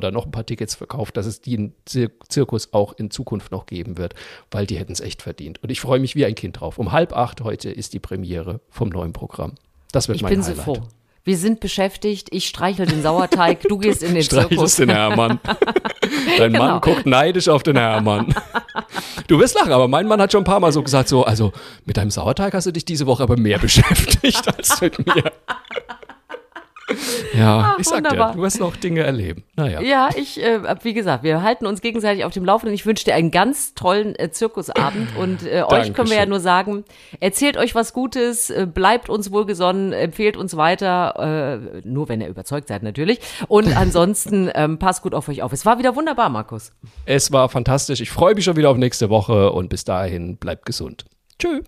[0.01, 3.65] da noch ein paar Tickets verkauft, dass es den Zir Zirkus auch in Zukunft noch
[3.65, 4.15] geben wird,
[4.51, 5.61] weil die hätten es echt verdient.
[5.63, 6.77] Und ich freue mich wie ein Kind drauf.
[6.77, 9.53] Um halb acht heute ist die Premiere vom neuen Programm.
[9.91, 10.63] Das wird Ich mein bin so Highlight.
[10.65, 10.77] froh.
[11.23, 12.27] Wir sind beschäftigt.
[12.31, 13.61] Ich streichel den Sauerteig.
[13.63, 14.45] Du gehst in den Zirkus.
[14.47, 15.39] Streichelst den Hermann.
[16.37, 16.65] Dein Genau.
[16.65, 18.33] Mann guckt neidisch auf den Hermann.
[19.27, 21.51] Du wirst lachen, aber mein Mann hat schon ein paar Mal so gesagt, so, also
[21.85, 25.31] mit deinem Sauerteig hast du dich diese Woche aber mehr beschäftigt als mit mir.
[27.35, 28.33] Ja, Ach, ich sag dir, wunderbar.
[28.33, 29.43] du wirst noch Dinge erleben.
[29.55, 29.81] Naja.
[29.81, 32.75] Ja, ich, äh, wie gesagt, wir halten uns gegenseitig auf dem Laufenden.
[32.75, 36.39] Ich wünsche dir einen ganz tollen äh, Zirkusabend und äh, euch können wir ja nur
[36.39, 36.83] sagen,
[37.19, 42.27] erzählt euch was Gutes, äh, bleibt uns wohlgesonnen, empfehlt uns weiter, äh, nur wenn ihr
[42.27, 43.19] überzeugt seid natürlich.
[43.47, 45.53] Und ansonsten ähm, passt gut auf euch auf.
[45.53, 46.71] Es war wieder wunderbar, Markus.
[47.05, 47.99] Es war fantastisch.
[47.99, 51.05] Ich freue mich schon wieder auf nächste Woche und bis dahin bleibt gesund.
[51.39, 51.61] Tschö.